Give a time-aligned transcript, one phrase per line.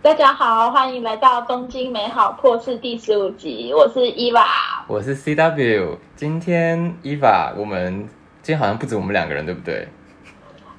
[0.00, 4.46] 大家好，欢迎来到东京美好破事第十五集，我是伊娃。
[4.86, 8.08] 我是 CW，今天伊娃，我们
[8.40, 9.88] 今天好像不止我们两个人，对不对？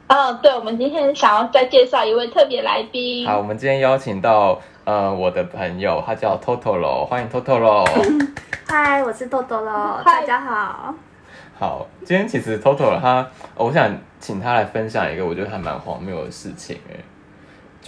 [0.07, 3.27] 嗯，对，我们今天想要再介绍一位特别来宾。
[3.27, 7.85] 好，我们今天邀请到呃我的朋友，他叫 Totoro，欢迎 Totoro。
[8.67, 10.95] 嗨，我是豆豆喽，嗨大家好。
[11.59, 13.19] 好，今天其实 Totoro 他，
[13.55, 17.03] 哦我想请他来分享一个我觉得还蛮荒谬的事情诶。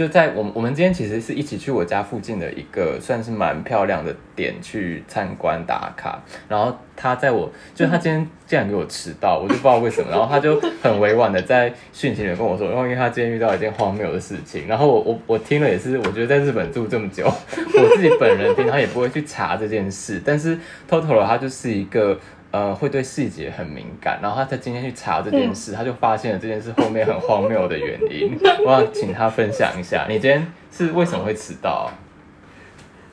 [0.01, 6.19] 就在我们我们今天其实是一起去我家附近的一个算是蛮漂亮的点去参观打卡，
[6.49, 17.23] 然后他在我就他今天竟然给我迟到，我就不知道为什么，然后他就很委婉的在讯息里面跟我说，然后因为他今天遇到一件荒谬的事情，然后我我我听了也是，我觉得在日本住这么久，
[17.53, 20.57] 我自己本人平常也不会去查这件事，但是
[20.89, 22.19] Totoro 他就是一个。
[22.51, 28.37] 呃，会对细节很敏感，然后他在今天去查这件事，他就发现了这件事后面很荒谬的原因。
[28.65, 31.89] 我想请他分享一下，你今天是为什么会迟到？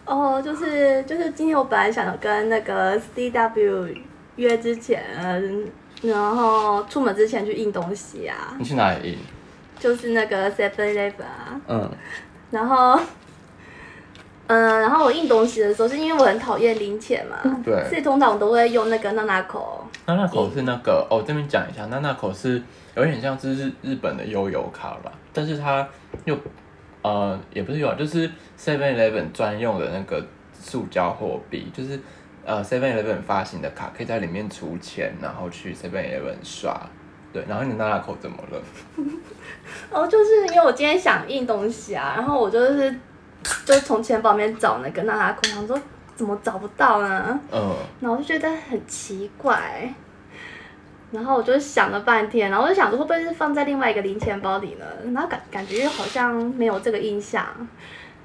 [0.05, 3.97] 哦，就是就是今天我本来想跟那个 CW
[4.37, 5.71] 约之前，嗯
[6.03, 9.19] 然后出门之前去印东西啊，你去哪里印？
[9.79, 11.91] 就是那个 Seven Eleven 啊，嗯，
[12.51, 12.99] 然后。
[14.49, 19.87] 嗯，然后我印东西的时候，是因为我很讨厌零钱嘛，对所以通常我都会用那个娜娜口。
[20.07, 22.61] 娜娜口是那个哦，这边讲一下，娜娜口是
[22.97, 25.87] 有点像是日日本的悠游卡吧，但是它
[26.25, 26.37] 又
[27.03, 30.25] 呃也不是悠游，就是 Seven Eleven 专用的那个
[30.59, 32.01] 塑胶货币，就是
[32.45, 36.75] 呃 Seven Eleven 发行的卡，可以在里面出钱，然后去 Seven Eleven 刷。
[37.31, 38.63] 对，然后你的娜娜口怎么了？
[39.93, 42.99] 哦，就是因为我今天想印东西啊，然后我就是
[43.65, 45.81] 就从钱包里面找那个娜娜口，想说
[46.17, 47.41] 怎么找不到呢？
[47.53, 49.93] 嗯，然后我就觉得很奇怪，
[51.11, 54.85] 然后我就想了半天，然后我就想说会不会是放在另外一个零钱包里呢？
[55.13, 57.45] 然后感感觉好像没有这个印象。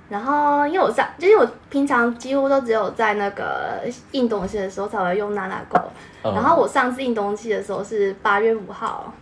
[0.09, 5.79] 然后因为我上，就是我平常几乎都只有在那个印东西的时候才会用娜娜狗。
[6.23, 9.13] 嗯然后我上次印东西的时候是八月五号，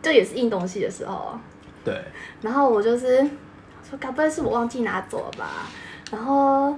[0.00, 1.38] 就也是印东西的时候。
[1.84, 2.02] 对，
[2.40, 3.24] 然后我就是
[3.92, 5.68] 说，该不会是我忘记拿走了吧？
[6.10, 6.72] 然后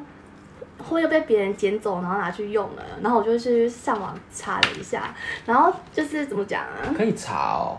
[0.78, 2.82] 会不会被别人捡走，然后拿去用了？
[3.00, 5.14] 然后我就去上网查了一下，
[5.46, 6.92] 然后就是怎么讲啊？
[6.96, 7.78] 可以查哦。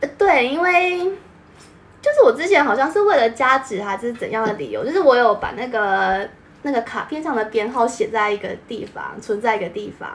[0.00, 6.28] 呃对，因为就是我之前好像是为了加值还是怎样的理由，就是我有把那个
[6.62, 10.08] 那个卡片上的编号写在一个地方，存在一个地方。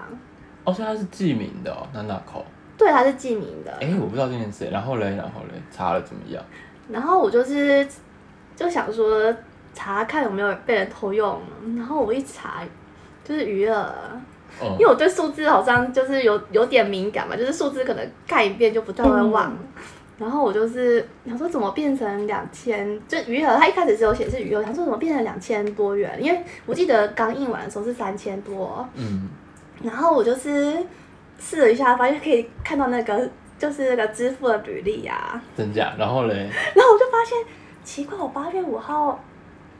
[0.63, 2.45] 哦，所以它是记名的哦，娜娜口。
[2.77, 3.71] 对，它是记名的。
[3.81, 6.43] 哎，我不知道这件事，然后嘞，然后嘞，查了怎么样？
[6.89, 7.88] 然后我就是
[8.61, 9.33] 就想说
[9.73, 11.41] 查看有没有被人偷用，
[11.75, 12.61] 然后我一查
[13.23, 13.94] 就是余额，
[14.61, 14.72] 嗯。
[14.73, 19.57] 因为我对数字好像就是有有点敏感嘛，就是数字可能看一遍就不太会忘。
[20.19, 29.27] 然后我就是想说怎么变成两千，就余额它一开始只有显示余额，想说怎么变成两千多元，因为我记得刚印完的时候是三千多，嗯，
[29.81, 30.77] 然后我就是
[31.39, 33.27] 试了一下，发现可以看到那个
[33.57, 35.95] 就是那个支付的履历啊，真假？
[35.97, 36.35] 然后嘞，
[36.75, 37.38] 然后我就发现
[37.84, 39.19] 奇怪，我八月五号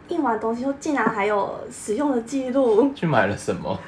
[0.08, 2.92] 印完东西后，竟然还有使用的记录。
[2.94, 3.80] 去买了什么？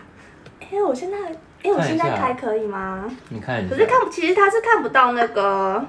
[0.60, 1.18] 哎，我现在，
[1.64, 3.06] 哎，我现在开可以吗？
[3.30, 3.76] 你看一下。
[3.76, 5.84] 可是看，其实他是看不到那个，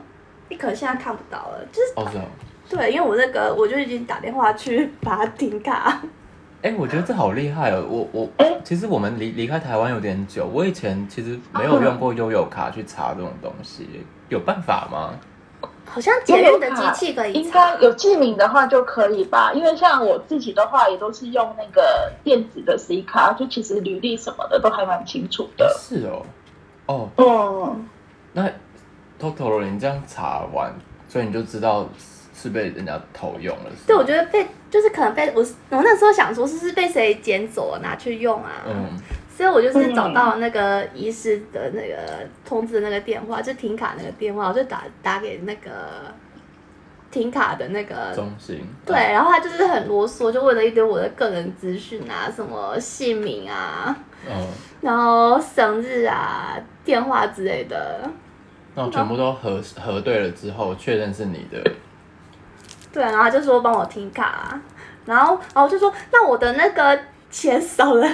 [0.48, 2.24] 你可能现在看不到了，就是哦，是哦。
[2.68, 6.00] 对，因为我那个我就已经打电话去把它停卡。
[6.62, 7.84] 哎、我觉得这好厉害哦！
[7.86, 8.30] 我我
[8.64, 13.86] 其实我们离离开台湾有点久，我以前其实没有用过悠游卡去查这种东西，
[14.30, 15.10] 有办法吗？
[15.86, 19.52] 好像捷运的机器可以应查该，有记名的话就可以吧？
[19.52, 25.72] 因为像我自己的话，也都是用那个电子的 C 卡，就其实履历什么的都还蛮清楚的。
[25.78, 27.88] 是哦，哦，嗯，
[28.32, 28.50] 那
[29.20, 30.74] Totoro 你这样查完，
[31.08, 31.88] 所以你就知道
[32.34, 35.40] 是被人家偷用了，是对，我觉得被就是可能被我
[35.70, 38.50] 我那时候想说，是不是被谁捡走了拿去用啊？
[38.66, 38.98] 嗯，
[39.36, 41.96] 所以我就是找到那个医师的那个
[42.44, 45.70] 通知的那个电话，就停卡那个电话，我就打打给那个
[47.10, 48.64] 停卡的那个中心。
[48.86, 53.96] 对，，然后他就是很啰嗦，就问了一堆我的个人资讯啊，什么姓名啊，
[54.28, 54.46] 嗯，
[54.80, 58.08] 然后生日啊、电话之类的。
[58.76, 61.60] 那我全部都核核对了之后，确认是你的，
[62.92, 64.60] 对，然后他就说帮我停卡，
[65.04, 66.96] 然后然后我就说那我的那个
[67.30, 68.08] 钱少了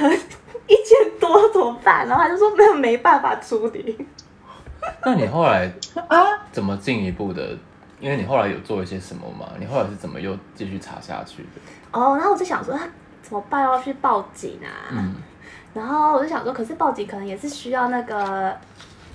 [0.70, 2.06] 一千多怎么办？
[2.06, 4.06] 然后他就说没有没办法处理。
[5.04, 5.70] 那你后来
[6.08, 7.56] 啊，怎么进一步的？
[7.98, 9.46] 因为你后来有做一些什么吗？
[9.58, 11.60] 你后来是怎么又继续查下去的？
[11.92, 12.88] 哦，然后我就想说他
[13.20, 13.62] 怎么办？
[13.62, 14.88] 要去报警啊？
[14.92, 15.16] 嗯，
[15.74, 18.56] 然后我就想说，可是报警可能也是需要那个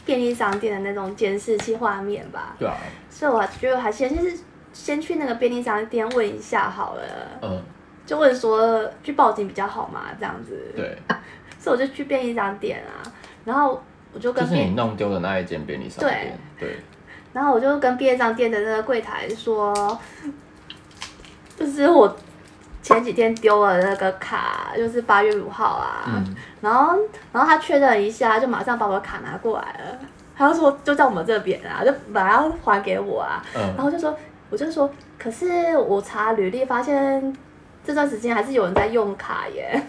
[0.05, 2.75] 便利商店的那种监视器画面吧，对啊，
[3.09, 4.37] 所以我觉得还先就是
[4.71, 7.01] 先去那个便利商店问一下好了。
[7.41, 7.59] 嗯，
[8.05, 10.71] 就问说去报警比较好嘛，这样子。
[10.75, 10.95] 对，
[11.65, 13.01] 所以我就去便利商店啊，
[13.43, 13.81] 然后
[14.13, 16.37] 我就就是跟你弄丢的那一间便利商店。
[16.59, 16.77] 对，
[17.33, 19.99] 然后我就跟便利商店的那个柜台说，
[21.57, 22.15] 就是我
[22.83, 26.99] 前几天丢了那个卡，就是八月五号啊，嗯，然后
[27.33, 29.99] 然后他确认一下，就马上把我的卡拿过来了，
[30.37, 34.15] 他就说就在我们这边啊，就把它还给我啊，然嗯，后就说
[34.51, 37.35] 我就说，可是我查履历发现
[37.83, 39.81] 这段时间还是有人在用卡耶，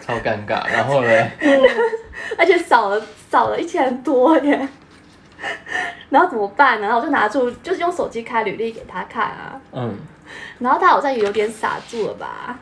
[0.00, 0.66] 超尴尬。
[0.70, 1.30] 然后呢，
[2.38, 4.68] 而且少了少了一千多耶。
[6.10, 6.86] 然后怎么办呢？
[6.86, 9.60] 然后我就拿出，就是用手机开履历给他看啊。
[9.72, 9.96] 嗯，
[10.58, 12.58] 然后他好像也有点傻住了吧，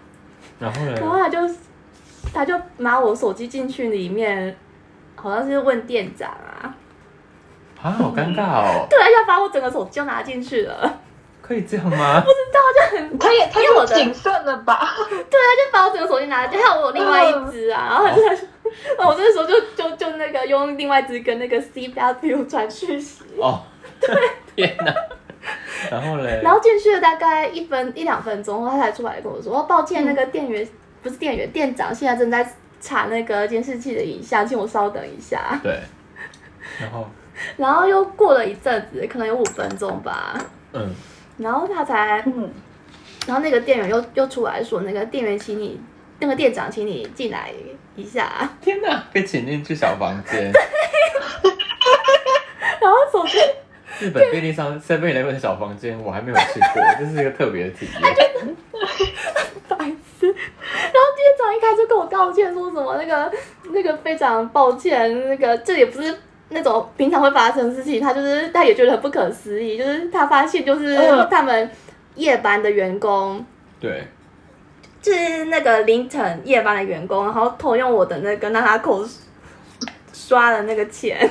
[0.61, 1.39] 然后呢，然后他就
[2.33, 4.57] 他就拿我手机进去里面，
[5.17, 6.75] 好像是问店长啊，
[7.83, 11.01] 啊，好尴尬哦， 对，要把我整个手机就拿进去了，
[11.49, 12.23] 可以这样吗？
[13.19, 14.95] 他也他因为我的也谨慎了吧？
[15.09, 18.23] 对，他就把我整个手机拿进去，还有我另外一只啊，然后他就，
[18.99, 23.63] 然后我那时候就就就那个用另外一只跟那个 C 标 U 传讯息，哦，
[24.55, 24.95] 天哪！
[25.91, 30.69] 然后嘞，然后进去了大概一分一两分钟，他才出来跟我说：“哦，抱歉，那个店员、
[31.03, 35.59] 不是店员，店长现在正在查那个监视器的影像，请我稍等一下。
[35.63, 35.81] 对，
[36.79, 37.07] 然后，”
[37.57, 40.35] 然后又过了一阵子，可能有五分钟吧，
[40.75, 40.93] 嗯，
[41.39, 42.51] 然后他才，嗯，
[43.27, 45.81] 然后那个店员又又出来说：“那个店员，请你，
[46.19, 47.51] 那个店长，请你进来
[47.95, 48.51] 一下。
[48.61, 50.51] 天哪，被请进去小房间。
[52.81, 53.39] ”然后手机
[54.01, 58.03] 日本便利商 Seven Eleven 的小房间，我还没有去过， 这是一个特别的体验。
[59.69, 59.77] 白
[60.19, 60.27] 痴。
[60.27, 63.33] 然后店长一开始跟我道歉，说什么那个
[63.71, 66.19] 那个非常抱歉，那个这也不是
[66.51, 71.71] 那种平常会发生的事情，他就是他也觉得很不可思议，就是他发现就是嗯他们
[72.15, 73.45] 夜班的员工。
[73.79, 74.09] 对，
[75.01, 79.05] 就是那个凌晨夜班的员工，然后偷用我的那个让他口
[80.13, 81.31] 刷的那个钱，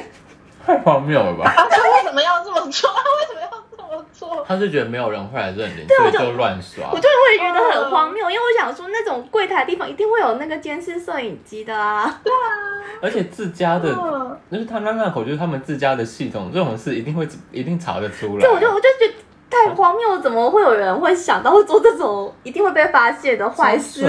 [0.66, 1.46] 太荒谬了吧？
[1.50, 2.90] 啊，他为什么要这么做？
[2.90, 4.44] 他为什么要这么做？
[4.48, 6.96] 他是觉得没有人会来认领，对我就所以就乱刷我。
[6.96, 12.22] 就会觉得很荒谬，因为我想说那种柜台的地方一定会有那个监视摄影机的啊。
[13.02, 18.42] 而且自家的，嗯，就是他那那口就是他们自家的系统，这种事一定会一定查得出来。
[18.42, 19.14] 对，我就我就觉得
[19.50, 24.02] 太荒谬，怎么会有人会想到会做这种一定会被发现的坏事？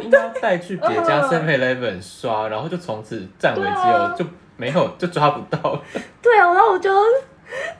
[0.00, 5.80] 应该带去别家 嗯 Seven Eleven 刷，然后就从此占为己对啊有，就没有就抓不到。
[6.22, 6.90] 对啊，然后我就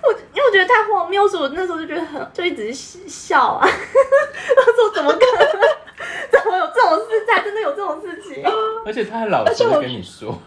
[0.03, 5.49] 我因为我觉得太荒谬，所以我那时候就觉得很就一直笑啊， 他说怎么可能？
[6.31, 7.25] 怎么有这种事？
[7.27, 8.45] 在真的有这种事情？
[8.85, 10.39] 而且他还老实的跟你说，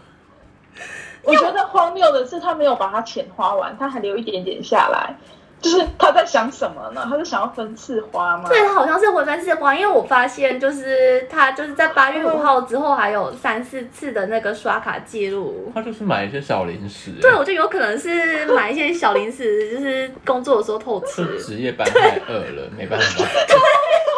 [1.22, 5.16] 我觉得荒谬的是他没有把他钱花完，他还留一点点下来。
[5.60, 7.04] 就是他在想什么呢？
[7.08, 8.48] 他是想要分次花吗？
[8.48, 15.72] 对，他好像是回分次花，因为我发现就是他就是在八月五号之后还有三四次的那个刷卡记录。
[15.74, 21.38] 他就是买一些小零食，对，我就有可能是买一些小零食，就是工作的时候偷吃就。
[21.38, 23.24] 值夜班太饿了，没办法，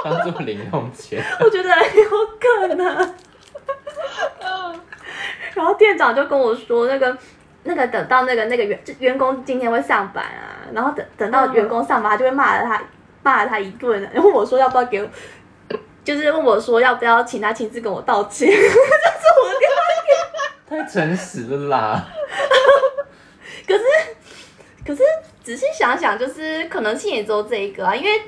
[0.04, 1.24] 当做零用钱。
[1.40, 3.14] 我觉得有可能。
[4.40, 4.80] 嗯，
[5.54, 7.16] 然后店长就跟我说，那个
[7.64, 12.82] 那个等到那个那个员员工今天会上班啊，然后等等到员工上班，他就会骂了他
[13.22, 15.08] 骂了他一顿，然后我说要不要给我，
[16.02, 19.76] 就是问我说要不要请他亲自跟我道歉， 这是我的电话。
[20.68, 22.06] 太诚实了啦！
[23.66, 23.84] 可是
[24.86, 25.02] 可是
[25.42, 28.22] 仔细想想，就是可能性也只有这一个啊，因为。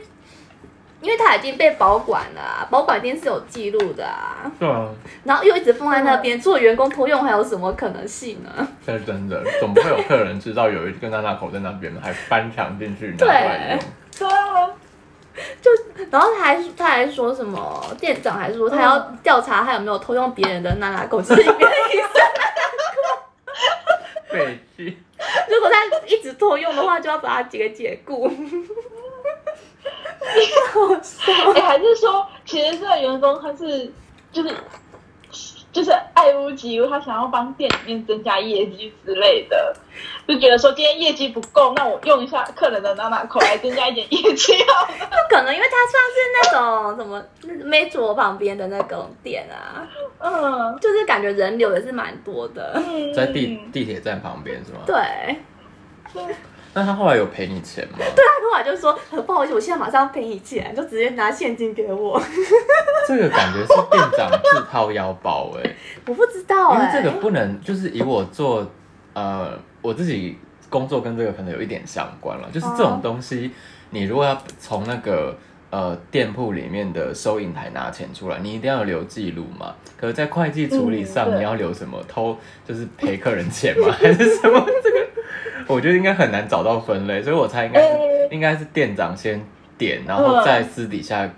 [1.03, 4.89] 因为他已经被保管了、啊，保管一定是有记录的啊，对啊，
[5.25, 8.69] 然后又一直放在那边，做员工偷用还有什么可能性呢？
[8.87, 13.81] 这是真的，总不会有客人知道有一个娜娜口在那边，还翻墙进去拿过来用。
[14.19, 14.71] 对啊，
[16.11, 22.09] 然后他还他还说什么，店长还说他要调查他有没有偷用别人的娜娜狗，就是里面的医生。
[24.31, 24.95] 废墟，
[25.51, 28.31] 如果他一直偷用的话，就要把他给解雇。
[31.55, 33.91] 哎、还是说，其实这个员工他是
[34.33, 34.55] 就是
[35.73, 39.75] 就是爱屋及乌，他想要帮店里面增加业绩之类的，
[40.29, 44.89] 就觉得说今天业绩不够，那我用一下客人的娜娜口来增加一点业绩好了。
[44.99, 47.25] 不可能，因为他算是那种什么
[47.65, 52.73] metro 旁边的那种店啊，嗯就是感觉人流也是蛮多的。
[52.75, 54.81] 嗯，在地地铁站旁边是吗？
[54.87, 55.37] 对，
[56.13, 56.23] 对
[56.75, 57.99] 那他后来有赔你钱吗？
[57.99, 62.21] 对他后来就说很不好意思，我现在马上赔你钱，就直接拿现金给我。
[63.09, 65.71] 这个感觉是店长自掏腰包哎、
[66.07, 68.67] 我不知道哎、因为这个不能，就是以我做
[69.13, 70.39] 呃我自己
[70.71, 73.51] 工作跟这个可能有一点相关了，就是这种东西，
[73.91, 75.37] 你如果要从那个
[75.71, 79.75] 呃店铺里面的收银台拿钱出来，你一定要留记录嘛。
[79.99, 82.03] 可是，在会计处理上，嗯你要留什么？
[82.09, 82.37] 偷
[82.67, 83.89] 就是赔客人钱吗？
[83.99, 84.65] 还是什么？
[84.83, 84.92] 这个
[85.67, 87.81] 我觉得应该很难找到分类，所以我猜应该
[88.31, 89.45] 应该是店长先
[89.79, 91.29] 点，然后再私底下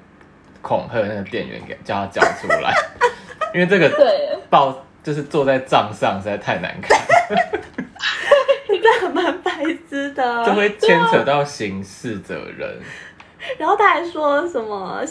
[0.62, 2.73] 恐吓那个店员，给叫他交出来，
[3.54, 6.99] 因为这个对，报就是坐在账上实在太难看，
[8.71, 9.52] 你这还蛮白
[9.88, 10.45] 痴的。
[10.47, 12.78] 就会牵扯到刑事责任。
[13.59, 15.04] 然后他还说什么？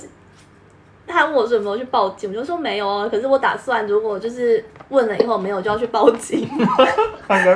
[1.05, 3.07] 他还问我说有没有去报警，我就说没有啊。
[3.09, 6.49] 可是我打算，如果就是问了以后没有，就要去报警。
[7.27, 7.53] 他应该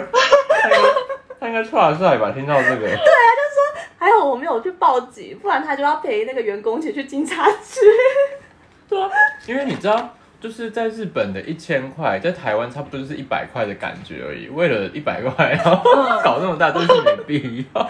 [1.39, 2.31] 他应该出来帅吧？
[2.31, 2.77] 听到这个。
[2.81, 7.79] 对啊，就说还好我没有去报警，不然他就要陪那个员工一起去警察局。
[8.89, 9.09] 对啊，
[9.47, 14.47] 因为你知道，就是在日本的一千块，在台湾差不多就是一百块的感觉而已。
[14.49, 15.81] 为了一百块，然后
[16.23, 17.83] 搞那么大，真是没必要。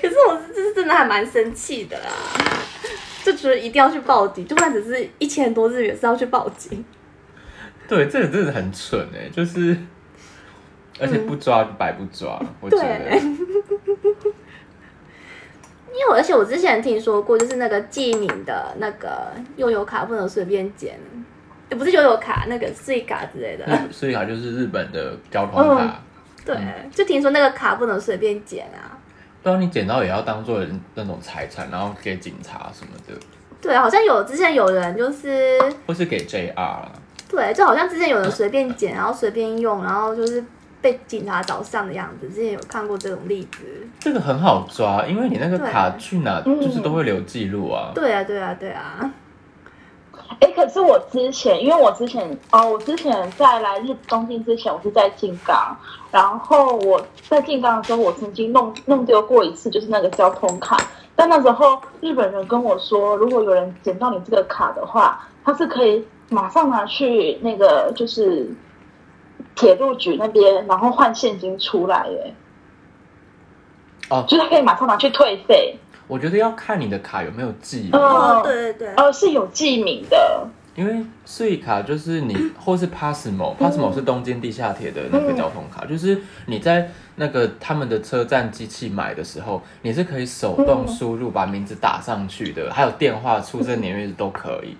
[0.00, 2.10] 可是我这是真的还蛮生气的啦，
[3.24, 6.84] 就觉得一定要去报警，就算只是一千多日元是要去报警。
[7.88, 9.76] 对，这个真的很蠢哎、就是，
[11.00, 13.16] 而且不抓就白不抓，我觉对得。
[15.92, 20.98] 因为而且我之前听说过，就是那个记名的那个悠游卡不能随便剪，
[21.68, 23.66] 也不是悠游卡，那个税卡之类的。
[23.90, 26.00] 税卡就是日本的交通卡，
[26.44, 26.56] 对，
[26.92, 28.96] 就听说那个卡不能随便剪啊。
[29.42, 30.64] 不然你捡到也要当做
[30.94, 33.14] 那种财产，然后给警察什么的，
[33.60, 36.92] 对，好像有之前有人就是或是给 JR 啦。
[37.28, 40.44] 对，就好像之前有人随便剪，然后随便用，然后就是
[40.80, 42.28] 被警察找上的样子。
[42.28, 43.88] 之前有看过这种例子。
[43.98, 47.92] 这个很好抓，因为你那个卡去哪嗯就是都会留记录啊。
[47.94, 49.12] 对啊，对啊，对啊。
[50.38, 55.76] 哎，可是我之前，因为我之前哦，我之前在来日东京之前，我是在静冈，
[56.10, 60.78] 然后我在静冈的时候，我曾经弄弄丢过一次，就是那个交通卡。
[61.16, 68.48] 但那时候日本人跟我说，如果有人捡到你这个卡的话，他是可以马上拿去那个就是
[69.60, 72.34] 铁路局那边，然后换现金出来，耶，
[74.08, 75.76] 哦，就是可以马上拿去退费。
[76.08, 78.94] 我觉得要看你的卡有没有记哦，对对对。
[78.96, 94.74] 哦，是有记名的，因为税卡就是你， 或是 Passmo，Passmo 是东京地下铁的那个交通卡，就是你在那个他们的车站机器买的时候，你是可以手动输入把名字打上去的，还有电话、出生年月日都可以。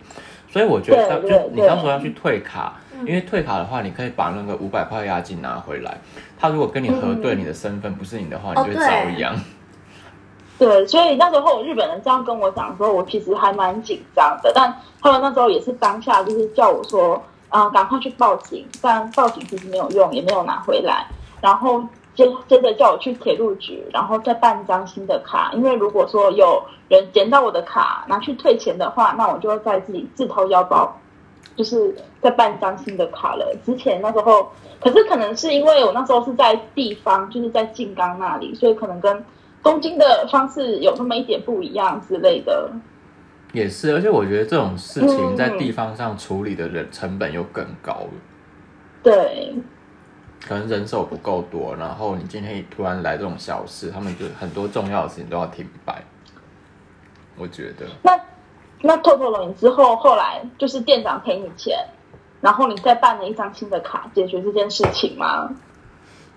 [0.50, 2.74] 所以我觉得就你对到时候要去退卡，
[3.06, 5.96] 因为退卡的话，你可以把那个五百块押金拿回来。
[6.38, 9.36] 他如果跟你核对你的身份不是你的话，哦你就会遭殃。
[10.58, 14.52] 对，所以那时候日本人这样跟我讲的时候，我其实还蛮紧张的。
[14.54, 18.66] 但他们那时候也是当下就是叫我说，啊、赶快去报警。
[18.82, 21.06] 但报警其实没有用，也没有拿回来。
[21.40, 21.82] 然后
[22.14, 25.50] 接接着叫我去铁路局，然后再办张新的卡。
[25.54, 30.98] 因为如果说有人捡到我的卡拿去退钱的话，那我就会再自己自掏腰包，
[31.56, 33.56] 就是再办张新的卡了。
[33.64, 34.50] 之前那时候，
[34.80, 39.24] 可是可能是因为我那时候是在地方，就是在静冈那里，所以可能跟
[39.62, 42.70] 东京的方式有那么一点不一样之类的。
[43.52, 48.10] 也是，而且我觉得这种事情嗯在地方上处理的人成本又更高了。
[49.02, 49.54] 对，
[50.46, 56.02] 可能人手不够多，然后你今天突然来这种小事，他们就很多重要的事情都要停摆。
[57.36, 58.18] 我觉得那
[58.82, 61.78] 那透透了你之后，后来就是店长赔你钱，
[62.40, 65.50] 然后你再办了一张新的卡，解决这件事情吗？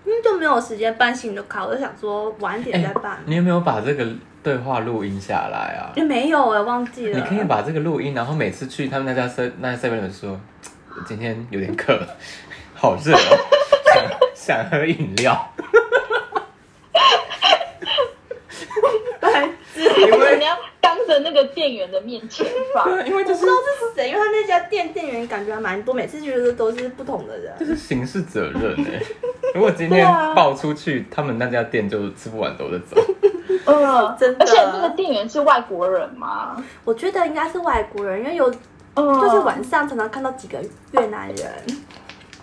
[0.04, 3.18] 因为就没有时间办新的卡，我就想说晚点再办。
[3.24, 4.06] 你有没有把这个
[4.42, 5.92] 对话录音下来啊？
[5.96, 7.18] 也没有哎、忘记了。
[7.18, 10.38] 你可以把这个录音，然后每次去他们那家 se 那 seven 的说，
[10.94, 11.98] 我今天有点渴，
[12.76, 13.38] 好热哦，
[14.44, 15.50] 想想喝饮料。
[19.20, 22.84] 白痴，因为而且你要当着那个店员的面前放。
[22.84, 27.54] 对，因为就是我不知道是谁，因为他那家店店员感觉还蛮多，每次觉得都是不同的人。
[27.58, 29.00] 就是刑事责任哎、
[29.54, 33.00] 如果今天爆出去，他们那家店就吃不完兜着走。
[33.64, 36.62] 嗯，真的而且那个店员是外国人吗？
[36.84, 38.54] 我觉得应该是外国人，因为有
[38.96, 40.58] 嗯，就是晚上常常看到几个
[40.92, 41.50] 越南人。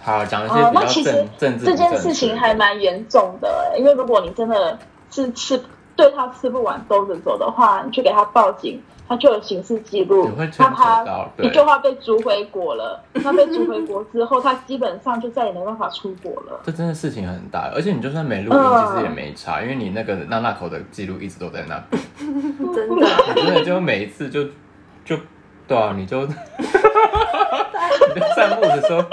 [0.02, 4.78] 好，讲一些哦，比较那其实政政治这件事情还蛮严重的、欸，因为如果你真的
[5.12, 5.62] 是吃
[5.96, 13.00] 对他吃不完兜着走的话，你去给他报警，他就有刑事记录那他到对你就会被逐回国了。
[13.14, 16.60] 那被逐回国之后，他基本上就再也没办法出国了。
[16.64, 22.02] 这真的事情很大，而且你就算没录音，嗯其实也没差，因为你那个那那口的记录一直都在那边
[22.74, 24.46] 真的，你真的就每一次就
[25.06, 25.18] 就
[25.68, 26.34] 对啊，你就 你
[28.20, 29.04] 就散步的时候，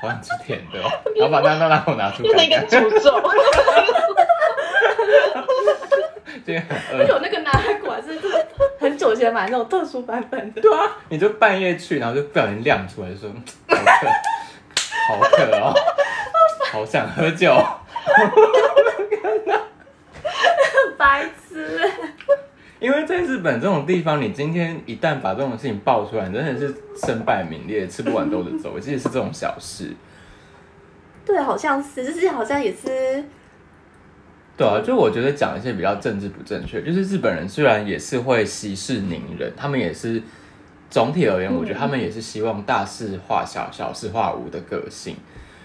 [0.00, 3.22] 好想吃甜的哦，然后把那那那我拿出变成一个来看，诅咒，
[6.44, 7.14] 今天很而且饿。
[7.14, 8.46] 我那个拿来果然是就是
[8.78, 10.60] 很久以前买那种特殊版本的。
[10.60, 13.42] 对啊，你就半夜去，然后就不小心亮出来，就说嗯
[15.08, 15.74] 好渴，好渴哦，
[16.72, 17.54] 好想喝酒。
[20.96, 21.78] 白痴，
[22.80, 28.78] 因为在日本这种地方，你今天一旦把这种事情爆出来，真的是身败名裂，吃不完兜着走。
[28.78, 29.94] 其实是这种小事。
[31.26, 33.24] 对，好像是，就是好像也是，
[34.56, 40.22] 对啊，就我觉得讲一些比较政治不正确，就是日本人虽然也是会息事宁人，他们也是
[40.88, 45.16] 总体而言，我觉得他们也是希望大事化小，小事化无的个性。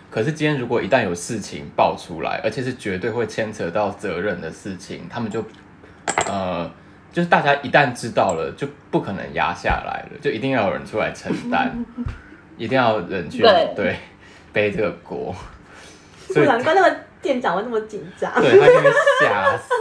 [0.09, 5.43] 可是今天如果一旦有事情爆出来，而且是绝对会牵扯到责任的事情，他们就
[6.27, 6.69] 呃，
[7.13, 11.71] 就是大家一旦知道了，就不可能压下来了，就一定要有人出来承担，
[12.57, 13.95] 一定要有人去对对
[14.51, 15.33] 背这个锅。
[16.27, 18.31] 不所以难怪那个店长会那么紧张。
[18.41, 18.91] 对他就会
[19.21, 19.71] 吓死。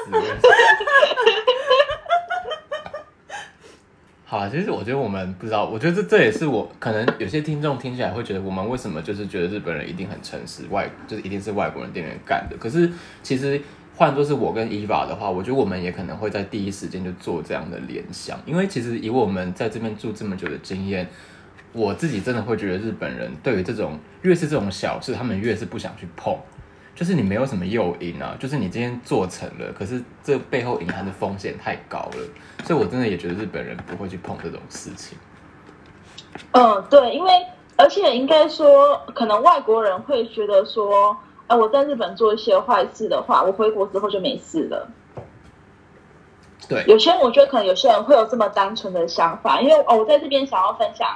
[4.24, 12.56] 好啊，其实我觉得我们不知道，我觉得这这也是我可能有些听众听起来会觉得我们为什么就是觉得日本人一定很诚实，外就是一定是外国人店员干的。
[12.58, 12.90] 可是
[13.22, 13.60] 其实
[13.94, 21.08] 换作是我跟伊娃的话，我觉得我们也可能会在第一时间就做这样的联想，因为其实以我们在这边住这么久的经验，
[21.72, 26.36] 我自己真的会觉得日本人对于这种越是这种小事，他们越是不想去碰。
[26.94, 32.28] 就是你没有什么诱因啊，就是你今天做成了，可是这背后隐含的风险太高了，
[32.64, 35.16] 所以我真的也觉得日本人不会去碰这种事情。
[36.52, 37.30] 嗯，对，因为
[37.78, 41.16] 而且应该说，可能外国人会觉得说，
[41.52, 44.88] 呃，我在日本做一些坏事的话，我回国之后就没事了。
[46.66, 51.06] 对，有些人我觉得可能有些人会有这么单纯的想法，因为哦，我在这边想要分享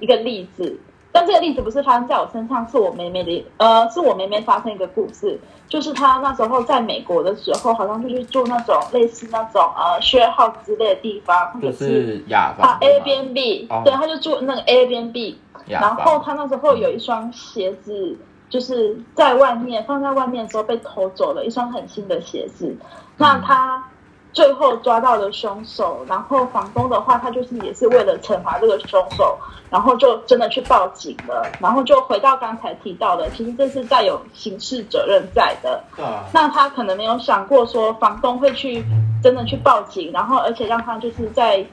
[0.00, 0.76] 一个例子，
[1.12, 13.82] 但这个例子不是发生在我身上，是我妹妹的，呃，是我妹妹发生一个故事，就是她那时候在美国的时候，好像就去住那种类似那种呃 share house 之类的地方，或就者是是雅啊房对吗 Airbnb，、哦。
[13.84, 15.36] 对，她就住那个 Airbnb，
[15.68, 18.16] 然后房，他那时候有一双鞋子，
[18.54, 22.72] 就是在外面放在外面的时候被偷走了，一双很新的鞋子。
[23.16, 23.84] 那他
[24.32, 29.36] 最后抓到了凶手，然后房东的话，他就是也是为了惩罚这个凶手，
[29.70, 31.50] 然后就真的去报警了。
[31.60, 35.82] 然后就回到刚才提到的，其实这是带有刑事责任在的。
[36.00, 38.84] 啊，那他可能没有想过说房东会去
[39.20, 41.66] 真的去报警，然后而且让他就是在，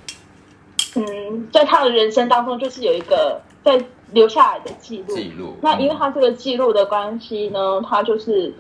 [0.95, 3.79] 嗯，在他的人生当中就是有一个在
[4.11, 5.15] 留下来的记录。
[5.15, 5.55] 记录。
[5.61, 8.53] 那因为他这个记录的关系呢，他就是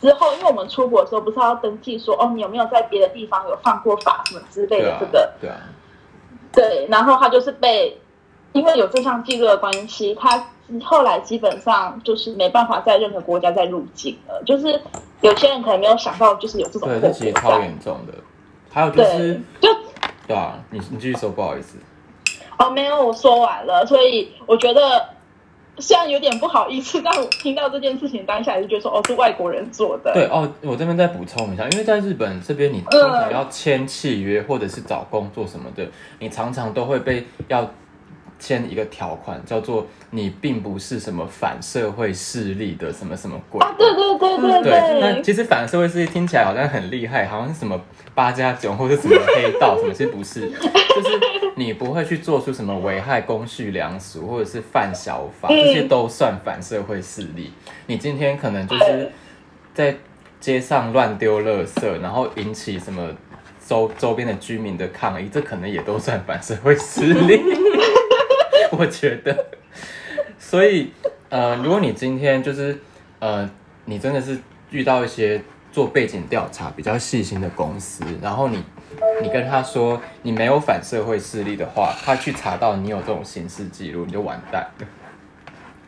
[0.00, 5.56] 之后，因为我们出国的时候不是要登记说哦，你有没有在别的地方有犯过法什么之类的这个，，对啊，
[6.52, 7.98] 对，然后他就是被，
[8.52, 10.48] 因为有这项记录的关系，他
[10.82, 14.42] 后来基本上就是没办法在任何国家再入境了。
[14.44, 14.80] 就是
[15.20, 17.32] 有些人可能没有想到，就是有这种对。
[17.32, 18.12] 超严重的。
[18.70, 19.40] 还有就是
[20.26, 21.78] 对啊，你你继续说，不好意思。
[22.58, 25.08] 哦，没有，我说完了，所以我觉得
[25.78, 30.12] 虽然有点不好意思，但我听到这件事情当下还是觉得说，哦，是外国人做的。
[30.14, 35.86] 对哦，我这边再补充一下，因为在日本这边，你通常要签契约或者是找工作什么的，
[36.18, 37.70] 你常常都会被要
[38.38, 43.60] 签一个条款，叫做你并不是什么反社会势力的什么什么鬼。
[43.60, 47.80] 啊，对对对对对，那其实反社会势力听起来好像很厉害，好像是什么
[48.14, 51.20] 八加九或者什么黑道什么，其实不是， 就是
[51.56, 57.52] 你不会去做出什么危害公序良俗或者是犯小法，嗯这些都算反社会势力。
[57.86, 59.10] 你今天可能就是
[59.72, 59.96] 在
[60.38, 63.10] 街上乱丢垃圾，然后引起什么
[63.66, 67.40] 周周边的居民的抗议，这可能也都算反社会势力。
[68.78, 69.46] 我觉得，
[70.38, 70.92] 所以
[71.30, 72.78] 呃，如果你今天就是
[73.18, 73.48] 呃，
[73.86, 74.38] 你真的是
[74.70, 78.62] 遇到一些做背景调查比较细心的公司，然后你
[79.22, 84.68] 你跟他说你没有反社会势力的话，他去查到你有这种刑事记录，你就完蛋。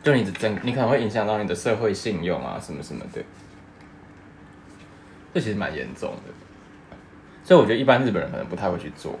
[0.01, 3.21] 就你的整，你可能会影响到你的社会信用啊，什么什么的，
[5.33, 6.33] 这其实蛮严重的。
[7.43, 9.11] 所以我觉得一般日本人可能不太会去做、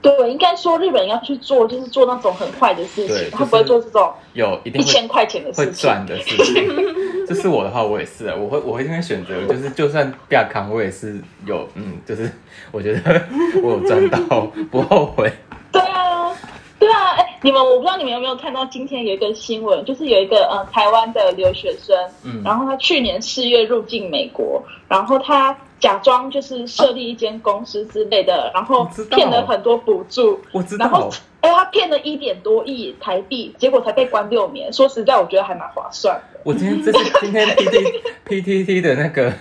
[0.00, 5.72] 对，应该说日本人要去做，就是做那种很坏的事情，就是他不会做这种有一定一千块钱的事情。
[5.74, 6.64] 赚的事情。
[7.26, 12.30] 这是我的话，我也是啊，我会我会应该选择，就是就算不要扛，我也是有嗯，就是
[12.70, 13.22] 我觉得
[13.62, 15.30] 我有赚到，不后悔。
[15.70, 16.32] 对啊，
[16.78, 31.10] 对啊，哎，你们我不知道你们有没有看到今天有一个新闻，就是有一个呃台湾的留学生，嗯然后他去年四月入境美国，然后他假装就是设立一间公司之类的，然后骗了很多补助，我知然后道，
[31.40, 34.72] 哎他骗了一点多亿台币，结果才被关六年。
[34.72, 36.40] 说实在，我觉得还蛮划算的。
[36.44, 39.32] 我今天这是今天 P T P T T 的那个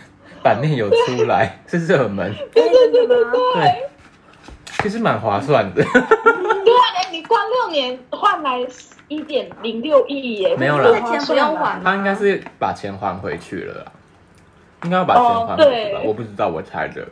[0.44, 3.90] 版面有出来， 是热门，对对对对对，
[4.84, 5.84] 其实蛮划算的。
[5.94, 8.60] 对你关六年换来
[9.08, 10.92] 一点零六亿耶，没有啦。
[10.92, 13.92] 这钱不用还他应该是把钱还回去了啦，
[14.84, 16.02] 应该要把钱还回去吧哦？
[16.02, 17.08] 对我不知道，我猜的。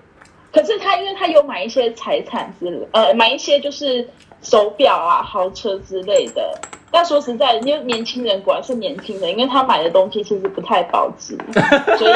[0.52, 4.08] 可是他因为他有买一些财产之类，呃，买一些就是
[4.42, 6.58] 手表啊、豪车之类的。
[6.92, 11.38] 但说实在，因为年轻人果然是年轻人，因为他买的东西其实不太保值，
[11.98, 12.14] 所以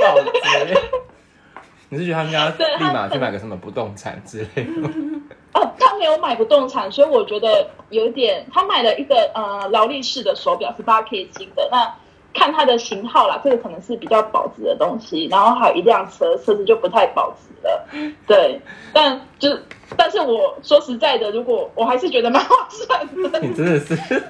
[0.00, 0.80] 保值。
[1.88, 4.88] 你是觉得他应该对他立马去买个什么不动产之类的？
[5.52, 11.68] 哦，他没有买不动产，所以我觉得有点，他买了一个呃劳力士的手表，是八 K 金的。
[11.70, 11.94] 那
[12.36, 15.26] 看它的型号啦，这个可能是比较保值的东西。
[15.30, 17.88] 然后还有一辆车，车子就不太保值了。
[18.28, 18.60] 对，
[18.92, 19.58] 但就，
[19.96, 23.00] 但是我说实在的，如果我还是觉得蛮划算
[23.32, 23.40] 的。
[23.40, 23.98] 你真的是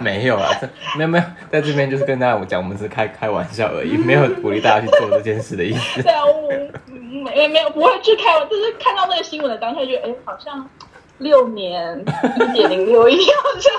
[0.00, 6.02] 没有啊，这没有没有，在这边就是跟大家讲，我们只是开开玩笑而已， 没有鼓励大家去做这件事的意思。
[6.02, 6.50] 对啊，我
[6.88, 10.68] 嗯没没有不会去开玩，就是看到那个新闻的当下，觉得哎，好像
[11.18, 13.72] 六年一点零六亿，好像。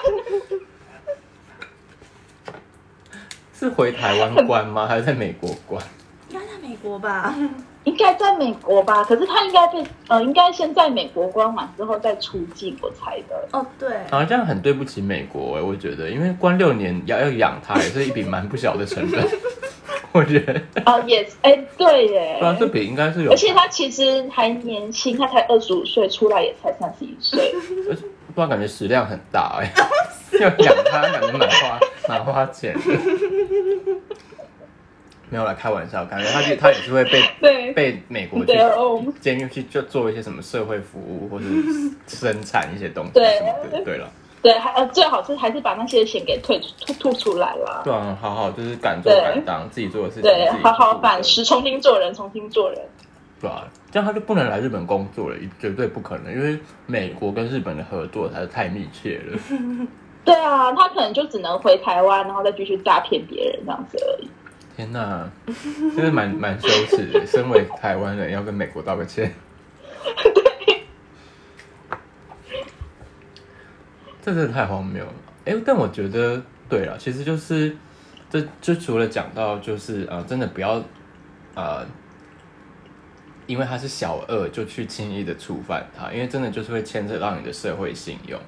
[3.59, 4.87] 是回台湾关吗？
[4.87, 5.83] 还是在美国关？
[6.29, 7.35] 应该在美国吧？
[7.83, 9.03] 应该在美国吧？
[9.03, 13.49] 可是他应该被呃，应该先在美国关完之后再出境，我猜的。
[13.51, 19.27] 哦，对，好像这样很对不起美国哎、我觉得，因为关六年要要养他，也是一笔蛮不小的成本。
[20.13, 22.47] 我觉得，哦，也是，哎，对耶对。
[22.47, 27.53] 啊，这笔应该是有，而且他其实还年轻，他才二十五岁，出来也才三十一岁。
[28.39, 29.69] 不知道感觉食量很大 哎、
[30.39, 32.79] 要养它感觉蛮花蛮花钱的。
[35.29, 38.53] 没有来开玩笑，感觉他就 他也是会被被美国去
[39.19, 41.43] 监狱去就做一些什么社会服务，或者
[42.07, 43.83] 生产一些东西什么的。
[43.83, 44.09] 对了，
[44.41, 47.81] 对，还呃最好是还是把那些钱给退吐吐出来啦。
[47.83, 52.79] 对啊，好好就是敢做敢当，自己做的事情对，好好反思，重新做人，重新做人。
[53.41, 59.39] 对啊，这样他就不能来日本工作了，绝对不可能，因为美国跟日本的合作才是太密切了。
[60.25, 64.29] 对啊，他可能就只能回台湾，然后再继续诈骗别人这样子而已。
[64.75, 65.29] 天哪，
[65.95, 67.23] 真是蛮蛮羞耻的。
[67.27, 69.33] 身为台湾人，要跟美国道个歉。
[74.21, 75.13] 这真的太荒谬了。
[75.45, 77.75] 哎，但我觉得，对了，其实就是，
[78.29, 80.81] 这就除了讲到，就是呃，真的不要，
[81.55, 81.85] 呃，
[83.49, 88.39] 因为他是小恶就去轻易的触犯他，因为真的就是会牵扯到你的社会信用。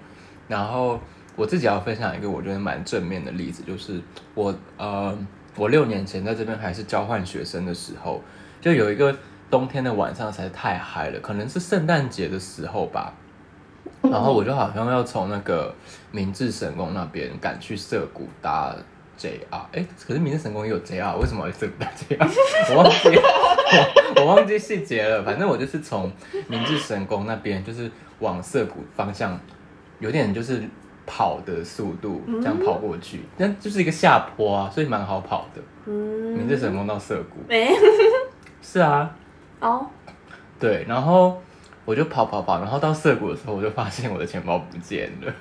[0.47, 0.99] 然后
[1.35, 3.99] 我自己要分享一个我觉得蛮正面的例子，就是
[4.35, 5.17] 我呃，
[5.55, 8.21] 我六年前在这边还是交换学生的时候，
[8.61, 9.17] 就有一个
[9.49, 13.11] 冬天的晚上实在太嗨了，可能是圣诞节的时候吧。
[14.03, 15.73] 然后我就好像要从那个
[16.11, 18.75] 明治神宫那边赶去涩谷搭
[19.21, 22.75] JR，哎，可是明治神宫也有 JR，为什么要去涩谷 JR？
[22.75, 23.10] 我忘记
[24.17, 26.12] 我 我忘记细节了，反正我就是从
[26.47, 29.39] 明治神宫那边，就是往涩谷方向，
[29.99, 30.63] 有点就是
[31.05, 35.62] 跑的速度这样跑过去，但就是一个下坡啊，所以蛮好跑的。
[35.86, 35.93] 嗯，
[36.38, 37.71] 明治神宫到涩谷，没。
[38.63, 39.15] 是啊，
[39.60, 39.86] 哦，
[40.60, 41.41] 对，然后
[41.86, 45.34] 我就跑跑跑，然后到涩谷的时候，我就发现我的钱包不见了，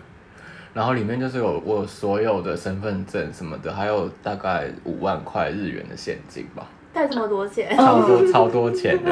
[0.73, 9.11] 然后里面就是有我所有的身份证什么的，还有大概五万块日元的现金吧，带这么多钱，超多超多钱的，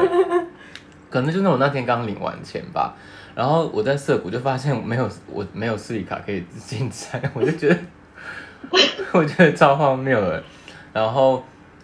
[1.09, 2.95] 可能就是我那天刚领完钱吧。
[3.35, 7.77] 然后我在涩谷就发现没有我没有视力卡可以进站， 我就觉得
[9.13, 10.43] 我觉得超荒谬的。
[10.91, 11.41] 然后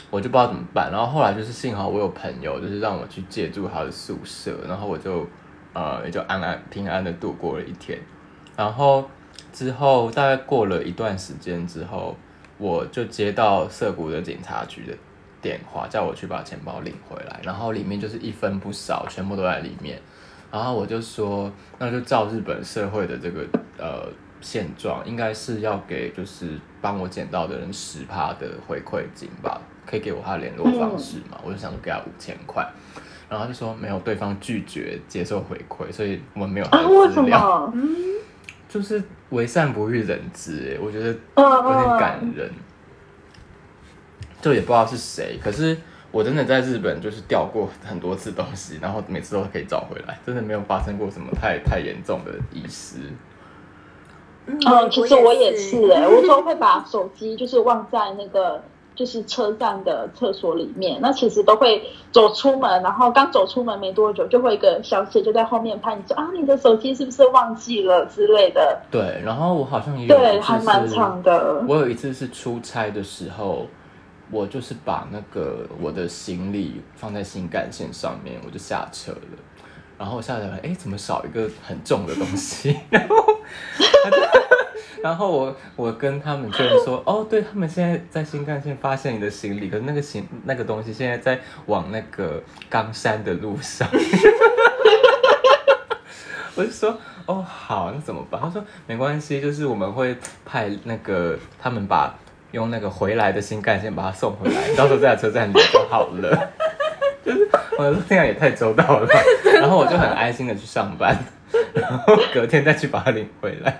[0.09, 5.25] 我就不知道怎么办，然后后来就是幸好我有朋友，就是让我去借住他的宿舍，然后我就
[5.73, 7.97] 呃也就安安平安的度过了一天。
[8.57, 9.09] 然后
[9.55, 12.13] 之后大概过了一段时间之后，
[12.57, 14.93] 我就接到涩谷的警察局的
[15.41, 19.97] 电话，叫我去把钱包领回来，然后里面就是一分不少，全部都在里面。
[20.51, 23.45] 然后我就说，那就照日本社会的这个
[23.77, 24.05] 呃
[24.41, 31.39] 现状，应该是要给就是帮我捡到的人十趴的回馈金吧，可以给我他的联络方式嘛？
[31.45, 32.61] 我就想说给他五千块，
[33.29, 36.87] 然后他就说没有，对方拒绝接受回馈，所以我们没有他啊？
[36.89, 37.73] 为什么？
[38.67, 39.01] 就是
[39.35, 42.49] 为善不欲人知，哎，我觉得嗯有点感人。
[44.41, 45.75] 就也不知道是谁，可是
[46.11, 52.97] 我真的在日本就是掉过很多次东西，然后每次都可以找回来，真的没有发生过什么太太严重的遗失。
[54.45, 58.63] 嗯嗯，其实我也是哎、我有时候会把手机就是忘在那个
[58.95, 71.63] 就是车站的厕所里面，那其实都会走出门，然后刚走出门没多久，就会一个小姐就在后面拍你说啊，你的手机是不是忘记了之类的，对，然后我好像也有对，还蛮长的。
[71.67, 73.67] 我有一次是出差的时候，
[74.31, 79.19] 我就是把那个我的行李放在新干线上面，我就下车了。
[79.97, 82.77] 然后我下来，哎，怎么少一个很重的东西？
[82.89, 83.15] 然后，
[85.01, 93.87] 然后我我跟他们确认说，哦，对他们现在在新干线发现你的行李，可是那个行那个东西现在在往那个冈山的路上。
[96.57, 98.41] 我就说，哦，好，那怎么办？
[98.41, 102.13] 他说没关系，就是我们会派那个他们把
[102.51, 106.51] 用那个回来的新干线把它送回来，到时候在车站领就好了。
[107.25, 107.45] 就是
[107.77, 109.13] 我说这样也太周到了吧，
[109.59, 111.17] 然后我就很安心的去上班，
[111.73, 113.79] 然后隔天再去把它领回来。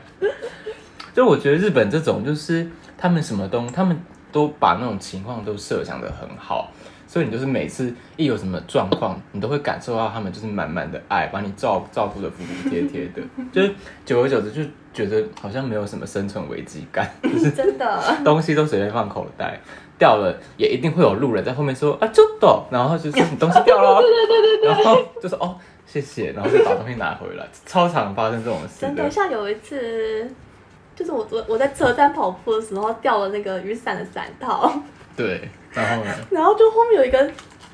[1.14, 3.98] 就我觉得日本这种，就是他们什么东，他们
[4.32, 6.70] 都把那种情况都设想的很好，
[7.08, 13.22] 所以你就是每次一有什么状况，你都会感受到他们就是满满的爱，把你照照顾的服服帖帖的，
[13.54, 13.74] 就是
[14.06, 19.58] 久而久之就觉得好像没有什么生存危机感，就是真的，东西都随便放口袋。
[19.98, 25.56] 掉了也一定会有路人在后面说啊，就走，然后就说你东西掉了， 对对对对对，然后就说哦
[25.86, 29.10] 谢谢，然后就把东西拿回来，超常发生这种事真的的。
[29.10, 30.30] 像有一次，
[30.96, 34.72] 就是我我我在车站跑步的时候掉了那个雨伞的伞套，
[35.16, 36.12] 对，然后呢？
[36.30, 37.18] 然后就后面有一个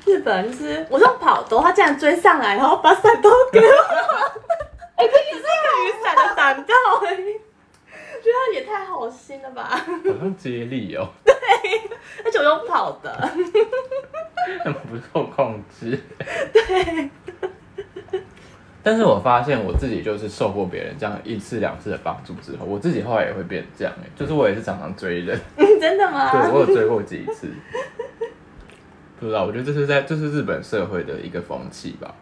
[0.06, 3.66] 日本人，就是我这样跑的，他竟然追上来，然后把伞套给我，
[4.96, 6.72] 哎、这只是一个雨伞的伞套。
[8.22, 9.62] 觉得也太好心了吧！
[9.68, 11.32] 好像接力哦， 对
[12.24, 13.10] 而且我用跑的，
[14.64, 15.98] 很 不受控制。
[16.52, 17.10] 对。
[18.84, 25.38] 但是我发现我自己就是受过别人这样一次两次的帮助之后，我自己后来也会变这样哎，就是我也是常常追人，
[25.80, 26.30] 真的吗？
[26.32, 27.48] 对我有追过几次。
[29.20, 32.12] 不知道，我觉得这是在这是日本社会的一个风气吧，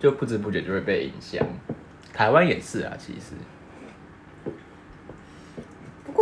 [0.00, 1.46] 就不知不觉就会被影响。
[2.12, 3.34] 台湾也是啊，其实。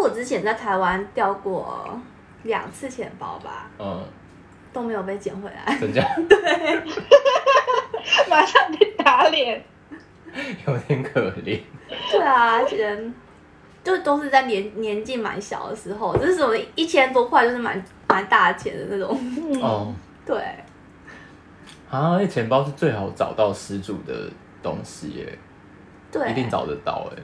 [0.00, 2.00] 我之前在台湾掉过
[2.44, 4.04] 两次钱包吧，嗯，
[4.72, 5.76] 都没有被捡回来。
[5.78, 6.02] 真假
[8.28, 9.62] 马上被打脸。
[10.66, 11.60] 有点可怜。
[12.10, 13.14] 对啊，人
[13.82, 19.18] 就都是在年年纪蛮小的时候，就是什么一千多块，就是蛮蛮大钱的那种。
[19.20, 19.94] 嗯，哦，
[20.26, 20.36] 对，
[21.90, 24.30] 啊，那钱包是最好找到失主的
[24.62, 25.38] 东西耶，
[26.12, 27.16] 对，一定找得到哎。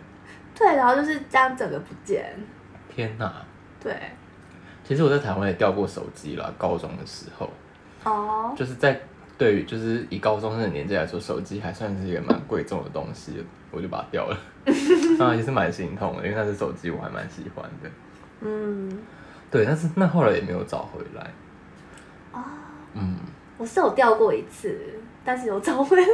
[0.57, 2.25] 对，然后就是这样整个不见。
[2.95, 3.33] 天哪！
[3.83, 3.97] 对，
[4.85, 7.51] 其实我在台湾也掉过手机啦，高中的时候，
[8.05, 9.01] 哦，就是在
[9.37, 14.39] 对于就是以高中生的年纪来说，手机还算是一个蛮贵重的东西，我就把它掉了，
[15.19, 17.91] 啊，也是蛮心痛的，因为那只手机我还蛮喜欢的。
[18.41, 18.99] 嗯，
[19.51, 21.31] 对，但是那后来也没有找回来。
[22.33, 22.41] 哦，
[22.95, 23.17] 嗯，
[23.59, 24.79] 我是有掉过一次，
[25.25, 26.07] 但是有找回来。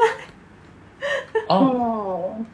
[1.48, 1.56] 哦，
[2.34, 2.44] 哦，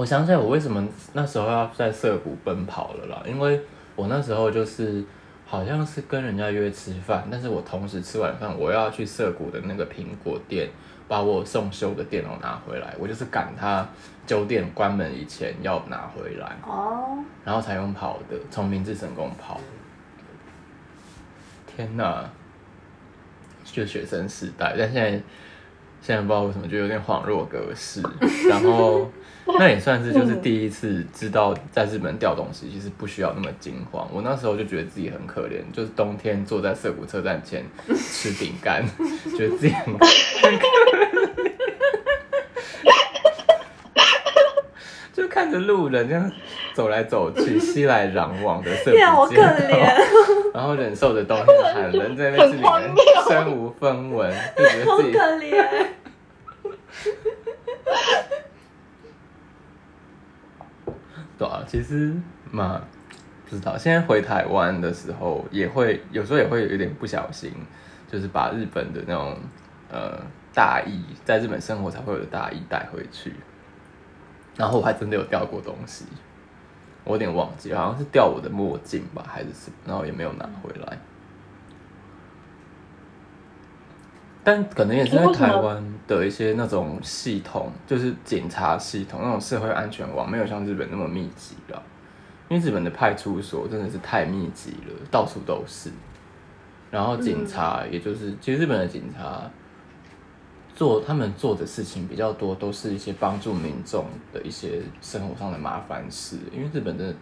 [0.00, 0.82] 我想起来我为什么
[1.12, 3.60] 那时候要在涩谷奔跑了啦，因为
[3.94, 5.04] 我那时候就是
[5.44, 10.70] 好像是跟人家约吃饭，但是我同时吃完饭，我要去涩谷的那个苹果店
[11.06, 13.86] 把我送修的电脑拿回来，我就是赶他
[14.26, 19.60] 酒店关门以前要拿回来，哦，然后才用跑的，从明治神宫跑。
[21.66, 22.24] 天哪，
[23.66, 25.20] 就学生时代，但现在
[26.02, 28.02] 现在不知道为什么就有点恍若隔世，
[28.48, 29.10] 然后
[29.58, 34.08] 那也算是就是第一次知道在日本掉东西其实不需要那么惊慌。
[34.12, 37.64] 我那时候就觉得自己很可怜，就是冬天坐在涩谷车站前
[37.96, 38.84] 吃饼干，
[39.36, 41.30] 觉得自己很很可怜，
[45.12, 46.30] 就看着路人这样
[46.72, 49.32] 走来走去、熙来攘往的涩天啊，好可。
[49.34, 49.94] 怜，
[50.54, 52.94] 然后忍受着冬天的寒冷，在那边吃饼干，
[53.28, 55.86] 身无分文，就觉得自己可怜。
[61.38, 62.12] 对啊，其实
[62.50, 62.82] 嘛，
[63.48, 63.78] 不知道。
[63.78, 67.52] 现在回台湾的时候，也会有时候也会有点不小心，
[68.10, 69.36] 就是把日本的那种
[69.88, 70.20] 呃
[70.52, 73.32] 大衣，在日本生活才会有的大衣带回去。
[74.56, 76.06] 然后我还真的有掉过东西，
[77.04, 80.98] 我有点忘记，好像是掉我的墨镜吧，还是什么，然后也没有拿回来。
[84.42, 85.84] 但可能也是在台湾
[86.18, 91.82] 的一些那种系统，就是警察系统那种社会安全网，没有像日本那么密集了。
[92.48, 95.90] 因为日本的派出所真的是太密集了，到处都是。
[96.90, 99.48] 然后警察，也就是其实日本的警察
[100.74, 106.38] 做他们做的事情比较多，都是一些帮助民众的一些生活上的麻烦事。
[106.52, 107.14] 因为日本真的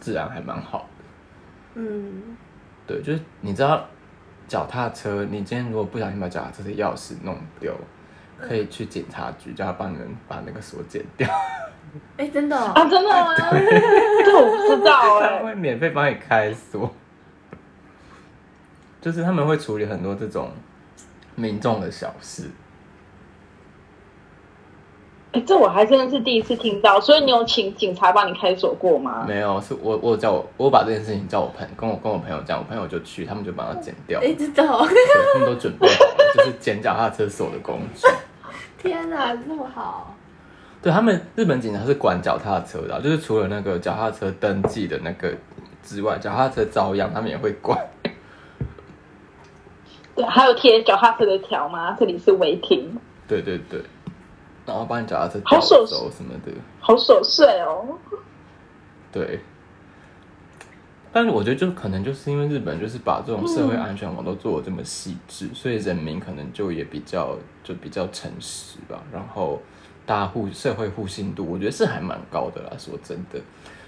[0.00, 1.80] 治安还蛮好的。
[1.80, 2.36] 嗯，
[2.86, 3.88] 对，就是你知道，
[4.46, 7.74] 脚踏车，你今天如果不小心把脚踏车的钥匙弄丢，
[8.38, 11.28] 可以去警察局叫他帮你们把那个锁剪掉，
[12.16, 13.34] 哎，真的哦，啊，真的吗？
[14.24, 16.92] 这我不知道哎、他会免费帮你开锁。
[19.00, 20.50] 就是他们会处理很多这种
[21.34, 22.50] 民众的小事。
[25.34, 29.24] 哎，这我还真的是第一次听到，所以你有请警察帮你开锁过吗？
[29.26, 34.96] 没有，是我我有叫我我把这件事情叫我朋跟我跟我朋友讲，我朋友就去，他们就把它剪掉，哎，知道，对
[35.32, 38.06] 他们都准备好了，就是剪脚踏车锁的工具。
[38.78, 40.14] 天哪，那么好，
[40.80, 45.34] 对他们日本警察是管脚踏车的啊，就是除了那个脚踏车登记的那个
[45.82, 47.76] 之外，脚踏车遭殃他们也会管。
[50.14, 51.96] 对，还有贴脚踏车的条吗？
[51.98, 53.80] 这里是违停，对对对，
[54.66, 56.52] 然后帮你脚踏车好调琐走什么的。
[56.80, 57.98] 好琐碎哦。
[59.12, 59.38] 对，
[61.12, 69.00] 但是我觉得就可能就是因为日本就是把这种社会安全网都做的这么细致，所以人民可能就也比较就比较诚实吧。
[69.12, 69.60] 然后
[70.04, 72.70] 大家互社会互信度，我觉得是还蛮高的啦。
[72.76, 73.38] 说真的，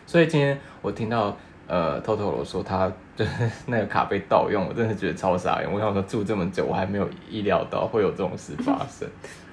[0.06, 1.36] 所以今天我听到
[1.66, 5.72] 呃 Totoro 说他就是 那个卡被盗用，我真的觉得超傻眼。
[5.72, 9.08] 我想说住这么久，我还没有意料到会有这种事发生。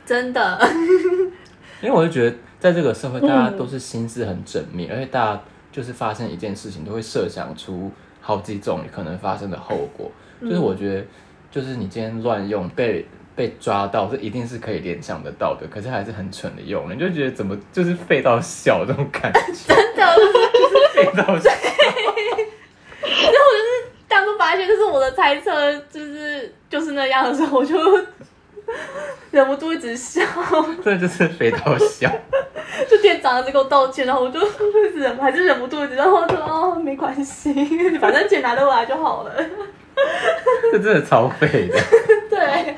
[0.06, 0.60] 真的，
[1.82, 10.12] 因为我就觉得，在这个社会，大家都是心思很缜密，而且大家就是发生一件事情，都会设想出好几种可能发生的后果。
[10.42, 11.06] 就是我觉得，
[11.50, 21.50] 就是你今天乱用被被抓到，这一定是可以联想得到的，可是还是很蠢的用了，你就觉得怎么就是废到笑这种感觉，真的就是，废到笑。
[23.04, 27.76] 然后我就是当初发现就是我的猜测，就是就是那样的时候，我就
[29.32, 30.22] 忍不住一直笑。
[30.84, 32.10] 这就是肥到笑。
[32.90, 37.54] 就店长一直给我道歉，然后我就一直忍，还是忍不住一直，然后我说哦没关系，
[38.00, 39.32] 反正钱拿得回来就好了。
[40.72, 41.80] 这真的超废的。
[42.30, 42.76] 对，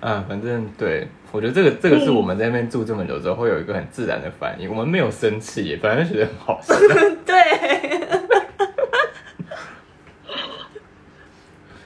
[0.00, 6.74] 啊，反正对我觉得这个这个是我们在那边住这么久之后会有一个很自然的反应，我们没有生气耶，反正觉得很好笑。
[7.24, 7.42] 对，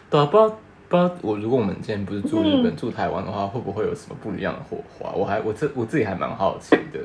[0.08, 0.58] 对啊，不知道
[0.96, 5.10] 不知道我如果我们今天不是住日本、住台湾的话，会不会有什么不一样的火花？
[5.14, 7.00] 我还我这我自己还蛮好奇的。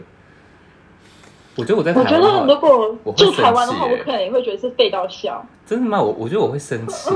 [1.58, 5.46] 我觉得我在台我觉得湾如果我会住台湾的话，我可能也会觉得是废到笑。
[5.66, 6.02] 真的吗？
[6.02, 7.10] 我我觉得我会生气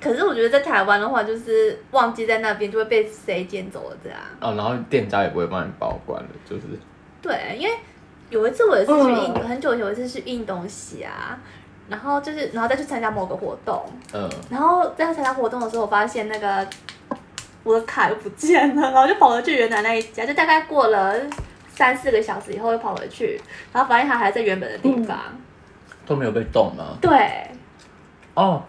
[0.00, 4.18] 可是我觉得在台湾的话，就是忘记在那边就会被谁捡走了这样。
[4.40, 6.62] 哦，然后店家也不会帮你保管了，就是
[7.20, 7.74] 对，因为
[8.30, 11.38] 有一次我也是去印，嗯很久有一次去印东西啊，
[11.90, 16.66] 然后就是然后再去参加某个活动，嗯，然后在参加活动的时候，我发现那个
[17.64, 21.14] 我的卡又不见了，然后就跑回去原来那一家，就大概过了
[21.74, 23.40] 三四个小时以后又跑回去，
[23.72, 25.18] 然后发现它还在原本的地方。
[26.06, 26.96] 都没有被动吗？
[27.00, 27.46] 对，
[28.34, 28.62] 哦，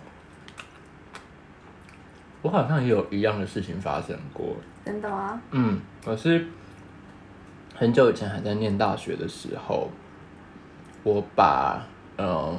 [2.41, 4.45] 我好像也有一样的事情发生过。
[4.86, 5.41] 真的吗？
[5.51, 6.45] 嗯，我是
[7.75, 9.89] 很久以前还在念大学的时候，
[11.03, 11.84] 我把
[12.17, 12.53] 呃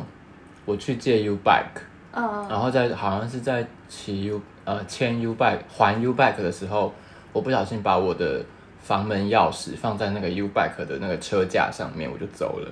[0.64, 6.92] 我去借 U bike，嗯，然后在好像是在骑 U 呃签 U bike 还 U bike 的时候，
[7.32, 8.44] 我不小心把我的
[8.80, 12.70] 房门钥匙放在那个 U bike 的那个车架上面，我就走了。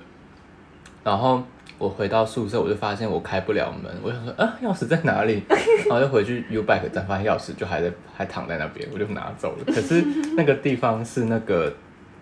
[1.03, 1.43] 然后
[1.77, 5.41] 我回到宿舍，我就发现我开不了门，我想说啊，钥匙在哪里？
[5.89, 9.65] 然后就回去 U bike 站，发现钥匙就还在还躺在那边，我就拿走了。
[9.73, 10.01] 可是
[10.37, 11.73] 那个地方是那个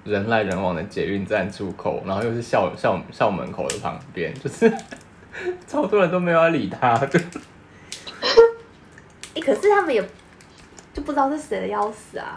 [0.06, 4.72] 人来人往的捷运站出口，然后又是校校校门口的旁边，就是
[5.68, 7.20] 超多人都没有要理他，就
[9.36, 10.02] 哎、 可是他们也
[10.92, 12.36] 就不知道是谁的钥匙啊。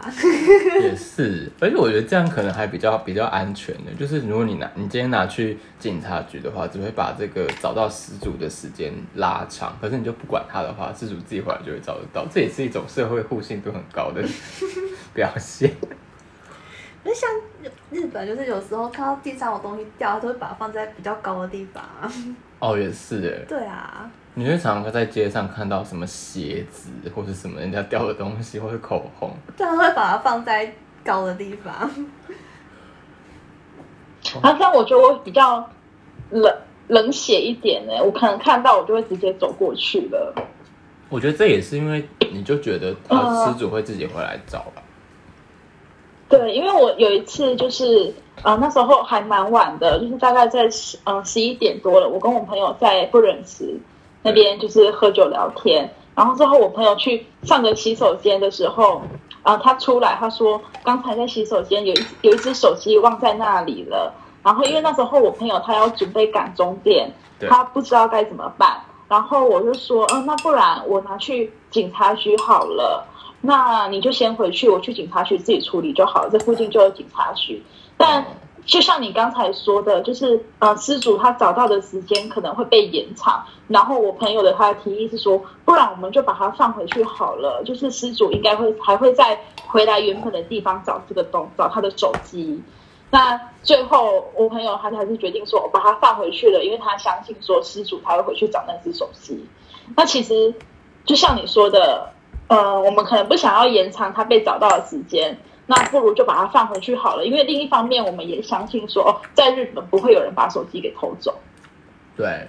[0.81, 14.23] 也是，而且我觉得这样可能还比较比较安全的，就是如果你拿你今天拿去警察局的话，只会把这个找到失主的时间拉长，可是你就不管他的话，失主自己回来就会找得到，这也是一种社会互信度很高的
[15.13, 15.71] 表现。
[17.03, 17.29] 就像
[17.63, 22.11] 日日本，就是有时候看到地上有东西掉，他都会把它放在比较高的地方啊。
[22.59, 30.73] 哦，也是哎，对啊，你会常常在街上看到什么鞋子或是什么人家掉的东西，或是口红，对，他会把它放在
[31.03, 31.89] 高的地方。
[34.41, 35.69] 然后这样我觉得我比较
[36.31, 40.33] 冷冷血一点呢，我可能看到我就会直接走过去了。
[41.09, 44.81] 我觉得这也是因为你就觉得他失主会自己回来找吧。
[46.33, 48.11] 对，因为我有一次就是，
[48.41, 53.77] 呃，那时候还蛮晚的，就是大概在十呃十一点多了，我跟我朋友在不忍池
[54.23, 59.03] 那边就是喝酒聊天，然后之后我朋友去上个洗手间的时候，
[59.43, 64.11] 啊、他出来他说刚才在洗手间有一有一只手机忘在那里了，
[64.41, 67.11] 然后因为那时候我朋友他要准备赶终点，
[67.47, 73.05] 他不知道该怎么办，然后我就说，嗯、那不然我拿去警察局好了。
[73.45, 76.29] 那你就先回去，我去警察局自己处理就好了。
[76.31, 77.61] 这附近就有警察局。
[77.97, 78.25] 但
[78.65, 83.43] 就像你刚才说的，就是呃，失主他找到的时间可能会被延长。
[83.67, 87.61] 然后我朋友的他的提议是说，不然我们就把它放回去好了。
[87.65, 89.37] 就是失主应该会还会再
[89.67, 92.63] 回来原本的地方找这个东找他的手机。
[93.11, 99.45] 那最后我朋友他还是决定说，我把它放回去了，因为他相信说失主他会回去找那只手机。
[99.97, 100.53] 那其实
[101.05, 102.13] 就像你说的，
[102.55, 105.35] 呃，我们可能不想要延长他被找到的时间。
[105.65, 111.33] 那不如就把它放回去好了，因为另一方面，我们也相信说，在日本不会有人把手机给偷走。
[112.17, 112.45] 对，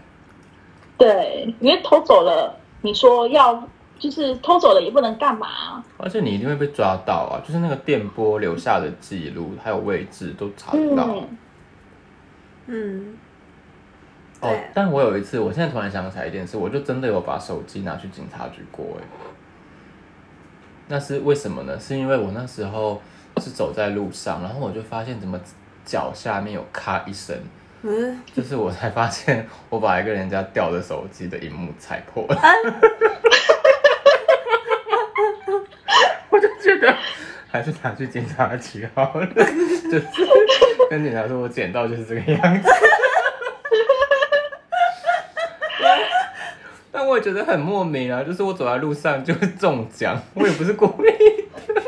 [0.99, 3.63] 对，因为偷走了，你说要
[4.01, 7.39] 就是偷走了也不能干嘛，而且你一定会被抓到啊！
[7.47, 11.09] 就是那个电波留下的记录还有位置都查不到。
[12.67, 13.17] 嗯，
[14.41, 19.05] 哦，但我有一次，我现在突然想起来一件事，我就真的有把手机拿去警察局过哎。
[20.87, 21.79] 那是为什么呢？
[21.81, 23.01] 是因为我那时候
[23.39, 25.41] 是走在路上，然后我就发现怎么
[25.85, 27.37] 脚下面有咔一声，
[27.83, 32.41] 嗯，就是我才发现我把一个人家掉的手机的荧幕踩破了，
[36.31, 36.95] 我就觉得
[37.51, 40.07] 还是拿去警察局好了， 就是
[40.91, 42.69] 跟警察说我捡到就是这个样子。
[47.07, 51.83] 我也觉得很莫名啊，就是我走在路上就会中奖， 我也不是故意的。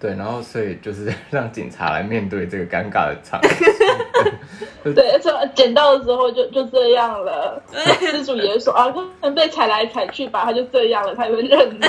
[0.00, 3.40] 对，然后所以就是让警察来面对这个尴尬的场。
[4.84, 7.62] 对，而且捡到的时候就就这样了。
[7.98, 11.80] 失主也说啊，可能被踩来踩去吧，他就这样了，他也会认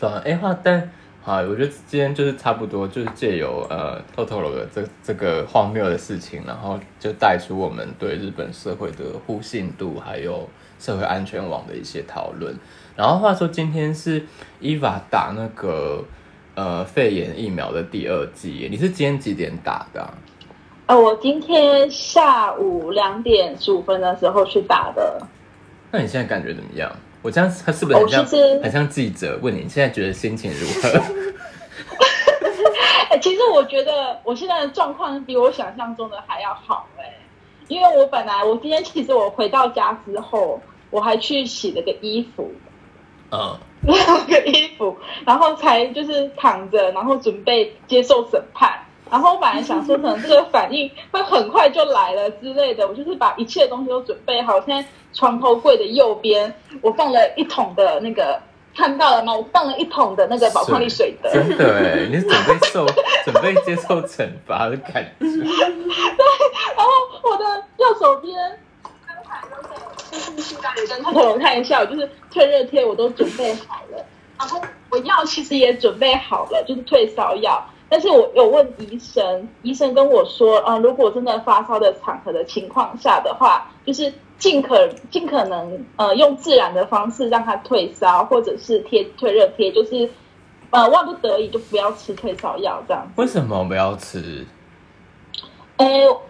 [0.00, 0.92] 了， 哎，话但。
[1.22, 10.48] 好，我觉得今天就是差不多，就是借由呃透透了的这这个荒谬的事情，然后就带出我们对日本社会的互信度，还有
[10.78, 12.56] 社会安全网的一些讨论。
[12.96, 14.24] 然后话说，今天是
[14.60, 16.02] 伊娃打那个
[16.54, 20.14] 呃肺炎疫苗的第二剂，你是今天几点打的？
[20.86, 25.20] 哦，我今天下午两点十五分的时候去打的。
[25.92, 26.90] 那你现在感觉怎么样？
[27.22, 28.24] 我这样他是不是很像
[28.62, 30.88] 很像记者问你现在觉得心情如何？
[33.10, 37.12] 哎，其实我觉得我现在的状况比我想象中的还要好哎，
[37.68, 40.60] 因为我本来我今天其实我回到家之后，
[40.90, 42.52] 我还去洗了个衣服，
[43.32, 44.96] 嗯， 了个衣服，
[45.26, 48.78] 然后才就是躺着，然后准备接受审判。
[49.10, 54.60] 然后我本来想说，可能这个反应会很快就来了之类的，我就是把一切东西都准备好。
[54.60, 58.40] 现在床头柜的右边，我放了一桶的那个，
[58.76, 59.34] 看到了吗？
[59.34, 61.32] 我放了一桶的那个宝矿力水的。
[61.32, 62.86] 真的哎，你是准备受，
[63.24, 65.10] 准备接受惩罚的感觉。
[65.18, 65.28] 对，
[66.76, 66.90] 然后
[67.24, 67.44] 我的
[67.78, 68.36] 右手边，
[69.06, 69.74] 刚才那个
[70.08, 74.06] 就是现在跟他头看一下，我就是退热贴我都准备好了，
[74.38, 77.60] 然后我药其实也准备好了，就是退烧药。
[77.90, 90.08] 但是我有问医生，医生跟我说，呃，如果真的发烧的场合的情况下的话，就是尽可尽可能呃用自然的方式让它退烧，或者是贴退热贴，就是
[90.70, 93.10] 呃万不得已就不要吃退烧药这样。
[93.16, 94.46] 为什么不要吃？
[95.76, 95.86] 呃，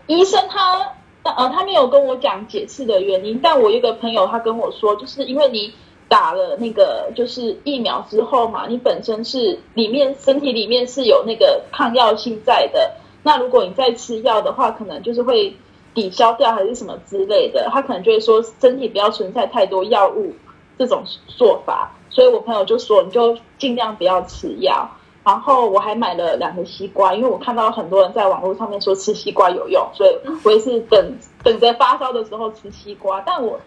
[0.06, 0.92] 医生他
[1.24, 5.74] 呃他没有跟我讲解释的原因，但我一个朋友他跟我说，就是因为你。
[6.10, 12.90] 打了那个就是疫苗之后嘛，你本身是里面身体里面是有那个抗药性在的。
[13.22, 15.54] 那如果你再吃药的话，可能就是会
[15.94, 17.68] 抵消掉还是什么之类的。
[17.70, 20.34] 他可能就会说身体不要存在太多药物
[20.76, 21.92] 这种做法。
[22.10, 24.90] 所以我朋友就说你就尽量不要吃药。
[25.22, 30.10] 然后我还买了两个西瓜，因为我看到很多人在网络上面说吃西瓜有用，所以
[30.42, 33.22] 我也是等等着发烧的时候吃西瓜。
[33.24, 33.60] 但我。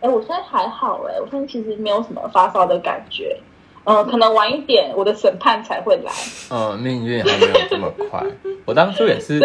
[0.00, 3.38] 哎，我现在还好哎，我现在其实没有什么发烧的感觉，
[3.84, 6.12] 嗯，可能晚一点我的审判才会来。
[6.50, 8.24] 嗯，命运还没有这么快。
[8.64, 9.40] 我当初也是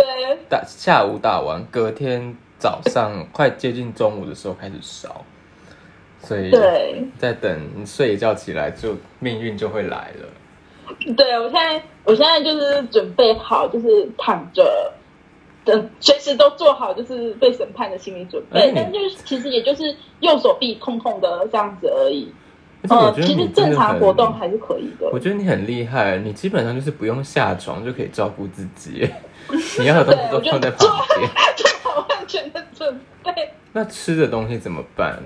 [0.50, 5.24] 打下午打完，隔天早上快接近中午的时候开始烧，
[6.22, 6.52] 所以
[7.18, 10.28] 在等睡一觉起来，就命运就会来了。
[11.18, 14.94] 对我现在，我现在就是准备好，就是躺着。
[15.66, 22.32] 等随时都做好就是被审判的心理准备，但就是其实也就是右手臂痛痛的这样子而已。
[22.88, 25.10] 呃，其实正常活动还是可以的。
[25.12, 29.10] 我觉得你很厉害，你基本上就是不用下床就可以照顾自己，
[29.80, 30.88] 你要的东西都放在旁
[31.18, 33.34] 边， 做好完全的准备。
[33.74, 35.18] 那吃的东西怎么办？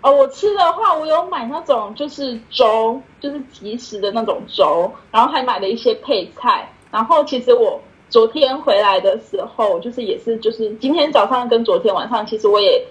[0.00, 7.80] 哦，我吃的话，我有买那种就是粥，就是即食的那种粥，然后还买了一些配菜，然后其实我。
[8.10, 12.84] 昨天回来的时候，就是也是就是今天早上跟昨天晚上，其实我也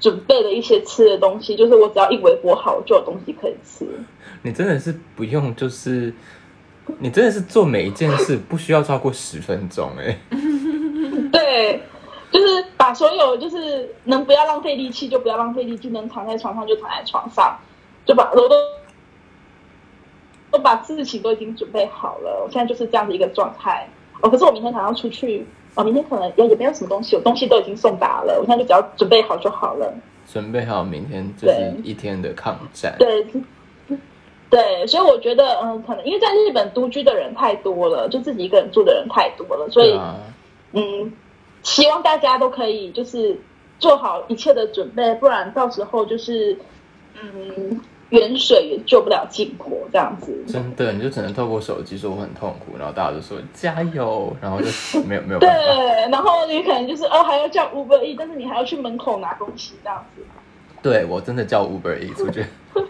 [0.00, 3.86] 准备了一些吃的东西，就是我只要一微博好，我就有东西可以吃。
[4.40, 6.12] 你真的是不用，就是
[6.98, 10.18] 你真的是做每一件事不需要超过十分钟哎、
[11.30, 11.82] 对，
[12.32, 17.56] 就是把所有就是能不要浪费力气就不要浪费力气，能躺在床上就躺在床上，
[18.06, 18.48] 就把我都
[20.50, 22.42] 都把事情都已经准备好了。
[22.42, 23.86] 我现在就是这样的一个状态。
[24.22, 25.44] 哦，可是我明天还要出去，
[25.74, 29.92] 哦，明天可能也也没有什么东西，我东西都已经送达了，我现在就只要准备好就好了。
[30.26, 32.94] 准备好明天就是一天的抗战。
[32.98, 33.26] 对，
[34.48, 40.16] 对，所以我觉得，嗯，可能因为在日本独居的人太多了，就自己一个人住的人太多了，所以，啊，
[40.72, 41.12] 嗯，
[41.62, 43.38] 希望大家都可以就是
[43.78, 46.56] 做好一切的准备，不然到时候就是，
[47.20, 47.80] 嗯，
[48.12, 50.32] 远水也救不了近火这样子。
[50.46, 54.66] 真的，你就只能透过手机说我很痛苦，然后大家就说加油，然后就
[55.02, 55.56] 没有没有办法。
[55.56, 60.22] 对，然后你可能就是哦，还要叫 Uber E，但是你还要去门口拿东西这样子。
[60.82, 62.82] 对我真的叫 Uber 我觉得对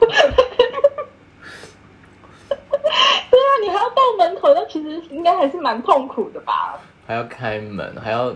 [3.40, 6.80] 啊，你还要到门口，那其实应该还是蛮痛苦的吧？
[7.06, 8.34] 还要开门，还要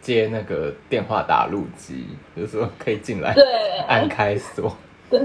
[0.00, 2.06] 接那个电话打录机，
[2.36, 3.44] 就是说可以进来对，
[3.88, 4.74] 按开锁。
[5.10, 5.20] 对，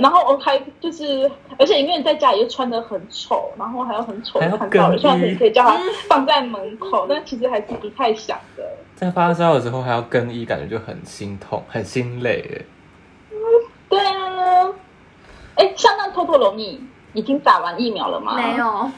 [0.00, 8.62] 然后我还就是，而且因为你在家里又穿的很丑，然后还要很丑还要的看到人，更虽然衣你可以叫他放在门口，但其实还是不太想的。
[8.94, 12.64] 在发烧的时候还要更衣，感觉就很心痛、很心累哎。
[13.88, 14.68] 对啊，
[15.54, 16.80] 哎，像那托托龙，你
[17.12, 18.34] 已经打完疫苗了吗？
[18.34, 18.90] 没，有，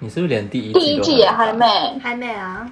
[0.00, 1.66] 你是不是连第一第一季也还还没，
[2.02, 2.70] 还没啊。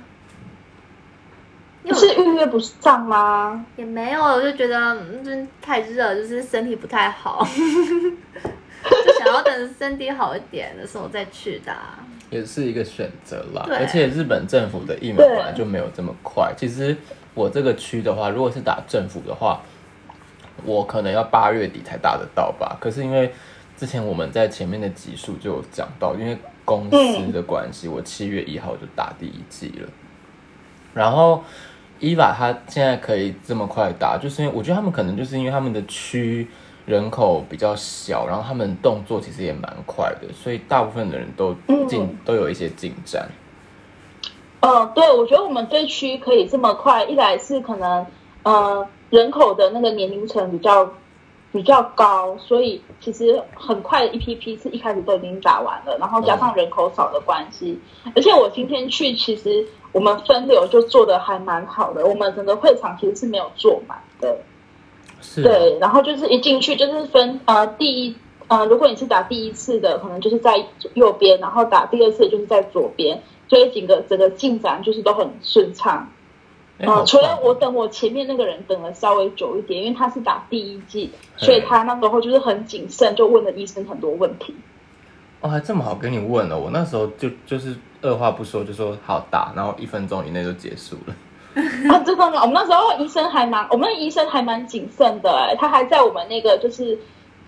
[1.82, 3.64] 因为是预约不上吗？
[3.76, 7.42] 也没有，我就觉得嗯，就是太热，就是身体不太好，
[8.84, 11.98] 就想要等身体好一点的时候再去打。
[12.28, 13.64] 也是一个选择啦。
[13.66, 16.52] 对而且日本政府的疫苗本来就没有这么快。
[16.56, 16.96] 其实
[17.34, 19.60] 我这个区的话，如果是打政府的话，
[20.64, 22.76] 我可能要八月底才打得到吧。
[22.80, 23.32] 可是因为
[23.76, 29.88] 之前我们在前面的集数就有讲到，因为公司的关系，我七月一号就打第一剂了。
[30.94, 31.42] 然后
[32.01, 36.48] 伊娃他现在可以这么快打，就是因为我觉得他们可能就是因为他们的区
[36.86, 41.55] 人口比较小，然后他们动作其实也蛮快的，所以大部分的人都
[41.86, 43.28] 进、嗯都有一些进展。
[44.61, 48.07] 嗯，对，我觉得我们这区可以这么快，一来是可能
[48.42, 50.90] 呃人口的那个年龄层比较
[51.53, 57.78] 比较高，所以其实很快的一批批是一开始都已经打完了，然后加上人口少的关系，
[58.14, 64.38] 而且我今天去，其实我们分流就做的还蛮好的，我们整个会场其实是没有坐满的。
[65.20, 68.14] 是、啊，对，然后就是一进去就是分呃第一
[68.49, 70.64] 呃，如果你是打第一次的，可能就是在
[70.95, 76.09] 右边，然后打第二次就是在左边，所以整个整个进展就是都很顺畅。
[76.78, 84.55] 哎嗯、除了我，等我前面那个人等了稍微久一点，因为他是打第一剂，嗯所以他那时候就是很谨慎，就问了医生很多问题。
[85.41, 86.59] 棒哦，还这么好跟你问哦。
[86.59, 91.14] 我那时候就就是二话不说就说好打，然后一分钟以内就结束了。
[91.91, 92.41] 啊，真的吗？
[92.43, 96.97] 我们那时候医生还蛮，我们的医生还蛮谨慎的哎，他还在我们那个就是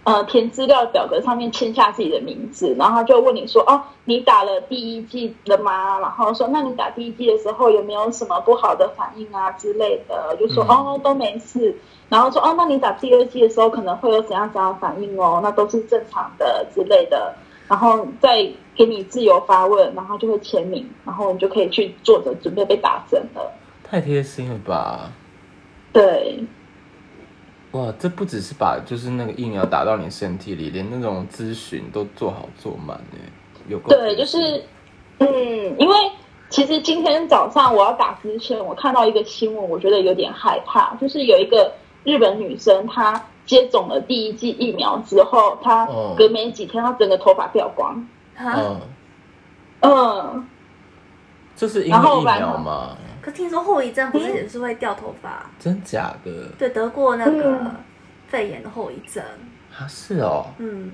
[0.03, 6.01] 呃填资料表格上面签下自己的名字，然后他就问你说，哦，你打了第一剂了吗？
[6.01, 10.37] 然后说，那你打第一剂的时候有没有什么不好的反应啊之类的？
[10.41, 11.73] 就说、嗯哦都没事，
[12.09, 17.33] 然后说哦，那你打第二剂的时候可能会有怎样怎样的反应哦，那都是正常的之类的，
[17.73, 18.47] 然后再
[18.77, 23.51] 给你自由发问，然后就会签名，然后你就可以去坐着准备被打针了。
[23.83, 25.11] 太贴心了吧！
[25.91, 26.45] 对，
[27.71, 33.19] 哇，这不只是把就是那个疫苗打到你身体里，连那种咨询都做好做满呢，
[33.69, 34.63] 有够对，就是，
[35.21, 35.29] 嗯，
[35.79, 35.97] 因为
[36.51, 41.73] 其实今天早上我要打之前，我看到一个新闻，我觉得有点害怕，就是有一个
[42.05, 47.95] 日本女生，她接种了第一剂疫苗之后，她哦隔没几天，他整个头发掉光。
[48.37, 48.81] 啊，嗯，
[49.81, 50.49] 嗯，
[51.55, 52.97] 这是因为疫苗吗？
[53.21, 55.49] 可听说后遗症不是也是会掉头发？
[55.59, 56.49] 真假的？
[56.59, 57.77] 对，得过那个嗯
[58.27, 59.23] 肺炎的后遗症。
[59.79, 60.91] 啊，是哦，嗯，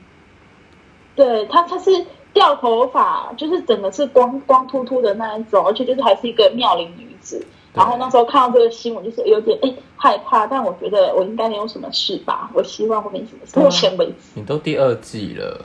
[1.15, 1.91] 对，他，他是
[2.33, 7.45] 掉头发，就是整个是光光秃秃的那一种，而且就是还是一个妙龄女子。
[7.79, 13.59] 然后那时候看到这个新闻，就是有点哎害怕，但我觉得我应该没有什么事吧，我希望我没什么事。
[13.59, 15.65] 目前为止，你都第二季了，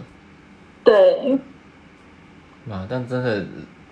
[0.83, 1.33] 对，
[2.69, 3.45] 啊，但真的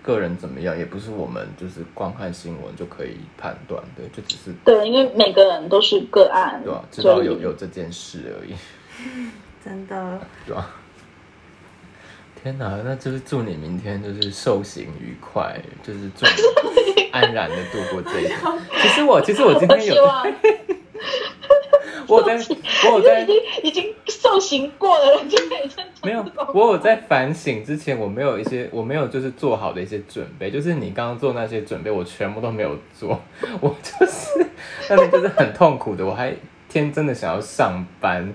[0.03, 8.53] 个人怎么样，也不是我们就是光看新闻就可以判断的，就只是对，因为每个人都是个案，对吧、知道有有这件事而已，
[9.63, 10.19] 真的。
[10.45, 10.69] 对吧、
[12.41, 16.70] 天哪，那就是祝你明天就是受刑愉快，就是祝你
[17.12, 18.38] 安然的度过这一天。
[18.82, 19.95] 其实我，其实我今天有，
[22.07, 22.36] 我有在，
[22.86, 33.22] 我有在 已，经已经受刑过的人就可以先没有我有在反省之前，我没有一些，我没有就是做好的一些准备，就是你刚刚做那些准备，我全部都没有做，
[33.59, 34.45] 我就是
[34.89, 36.34] 那天就是很痛苦的，我还
[36.68, 38.34] 天真的想要上班，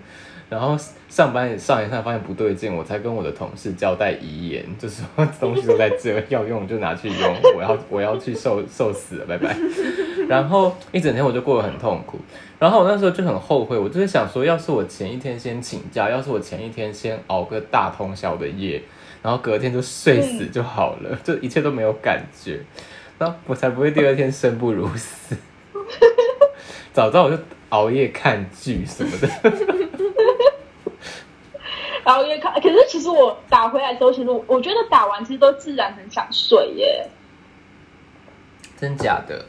[0.49, 0.76] 然后
[1.09, 9.57] 上班也上一上发现不对劲，我才跟我的同事交代遗言，就是说东西都在这，要用就拿去用，我要 我要去受受死，拜拜。
[10.28, 12.18] 然后一整天我就过得很痛苦，
[12.59, 18.82] 然后我那时候就很后悔，我就是想说，要是我前一天先请假，要是我前一天先熬个大通宵的夜，
[19.22, 22.61] 然后隔天就睡死就好了， 就一切都没有感觉，
[23.18, 25.36] 然后我才不会第二天生不如死。
[26.92, 27.36] 早知道我就
[27.68, 29.28] 熬夜看剧什么的。
[32.07, 37.09] 熬夜看，可是其实我打回来之后，其实我我觉得打完其实都自然很想睡耶。
[38.77, 39.45] 真假的？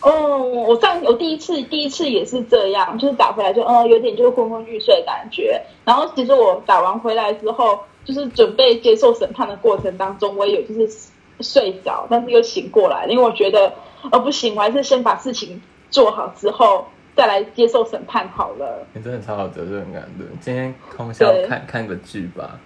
[0.00, 5.60] 哦，我上我第一次第一次也是这样，就是打回来就嗯有点就是昏昏欲睡的感觉。
[5.84, 11.08] 然后其实我打完回来之后，就是准备接受审判的过程当中，我也有就是
[11.40, 13.72] 睡着，但是又醒过来，因为我觉得
[14.12, 15.60] 呃不行，我还是先把事情
[15.90, 16.86] 做好之后
[17.18, 18.86] 再来接受审判好了。
[18.92, 20.24] 你真的超有责任感的。
[20.40, 22.60] 今天通宵看看个剧吧。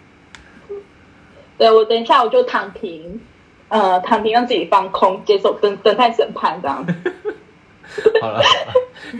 [1.56, 3.18] 对我等一下我就躺平，
[3.68, 6.94] 呃躺平让自己放空，接受等等待审判这样 子。
[8.20, 8.42] 好了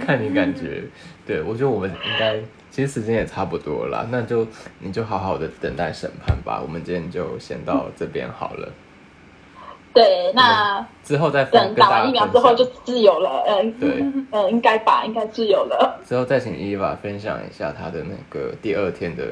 [0.05, 0.85] 看你感觉。
[1.25, 4.47] 对我觉得我们应该其实时间也差不多了啦，那就
[4.81, 6.61] 你就好好的等待审判吧。
[6.61, 8.69] 我们今天就先到这边好了，
[9.95, 12.65] 对，那之后再分等打完疫苗之后就。
[12.85, 16.01] 自由了，嗯、对，嗯，应该吧，应该自由了。
[16.05, 19.25] 之后再请伊娃分享一下她的那个第二天的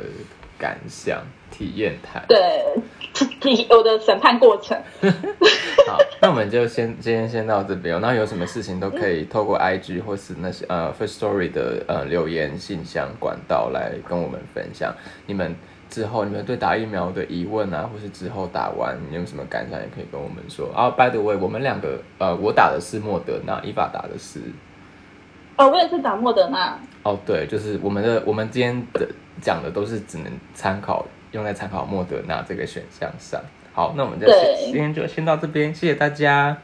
[0.56, 2.24] 感想、体验谈。
[2.28, 2.38] 对，
[3.40, 4.80] 体我的审判过程。
[5.88, 7.98] 好， 那我们就先今天先到这边、哦。
[8.00, 14.94] 那有什么事情都可以透过 IG 或是那些呃 First Story 的呃留言信箱管道来跟我们分享。
[15.26, 15.56] 你们
[15.90, 20.72] 之后你们对打疫苗的疑问啊，或是之后打完你有什么感想，也可以跟我们说。
[20.72, 24.40] 啊，By the way，我们两个呃，我打的是莫德纳，伊法打的是
[25.56, 26.78] 哦，我也是打莫德纳。
[27.02, 29.08] 哦，对，就是我们的我们今天的
[29.42, 33.40] 讲的都是只能参考用在参考莫德纳这个选项上。
[33.72, 34.26] 好，那我们就
[34.64, 36.56] 今天就先到这边，谢谢大家，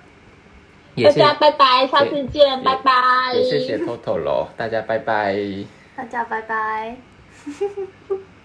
[1.02, 3.34] 大家拜拜，下次见，拜拜。
[3.34, 5.36] 也谢谢 Toto 喽，大家拜拜。
[5.96, 6.96] 大家拜拜。